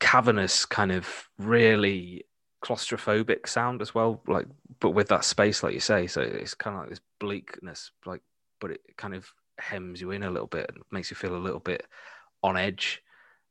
cavernous, 0.00 0.66
kind 0.66 0.90
of 0.92 1.08
really 1.38 2.24
claustrophobic 2.64 3.48
sound 3.48 3.82
as 3.82 3.94
well. 3.94 4.22
Like, 4.26 4.46
but 4.80 4.90
with 4.90 5.08
that 5.08 5.24
space, 5.24 5.62
like 5.62 5.74
you 5.74 5.80
say, 5.80 6.06
so 6.06 6.20
it's 6.20 6.54
kind 6.54 6.76
of 6.76 6.82
like 6.82 6.90
this 6.90 7.00
bleakness, 7.20 7.90
like, 8.06 8.20
but 8.60 8.72
it 8.72 8.80
kind 8.96 9.14
of 9.14 9.30
hems 9.58 10.00
you 10.00 10.10
in 10.10 10.22
a 10.22 10.30
little 10.30 10.46
bit 10.46 10.66
and 10.68 10.82
makes 10.90 11.10
you 11.10 11.16
feel 11.16 11.36
a 11.36 11.38
little 11.38 11.60
bit 11.60 11.86
on 12.42 12.56
edge. 12.56 13.02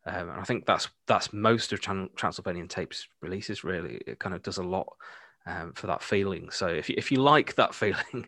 Um, 0.06 0.30
and 0.30 0.40
I 0.40 0.44
think 0.44 0.66
that's 0.66 0.90
that's 1.08 1.32
most 1.32 1.74
of 1.74 1.80
Tran- 1.80 2.16
Transylvanian 2.16 2.68
Tapes 2.68 3.08
releases. 3.22 3.64
Really, 3.64 4.02
it 4.08 4.20
kind 4.20 4.34
of 4.34 4.42
does 4.42 4.58
a 4.58 4.64
lot 4.64 4.88
um, 5.46 5.74
for 5.74 5.88
that 5.88 6.02
feeling. 6.02 6.50
So 6.52 6.68
if 6.68 6.90
you, 6.90 6.96
if 6.98 7.12
you 7.12 7.20
like 7.20 7.56
that 7.56 7.76
feeling, 7.76 8.28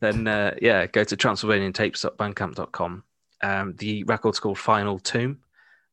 then 0.00 0.26
uh, 0.26 0.54
yeah, 0.60 0.86
go 0.86 1.04
to 1.04 1.16
transylvaniantapes.bandcamp.com. 1.16 3.04
Um, 3.42 3.74
the 3.78 4.04
record's 4.04 4.40
called 4.40 4.58
Final 4.58 4.98
Tomb, 4.98 5.40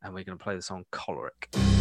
and 0.02 0.14
we're 0.14 0.24
going 0.24 0.38
to 0.38 0.44
play 0.44 0.56
the 0.56 0.62
song 0.62 0.86
Choleric. 0.92 1.77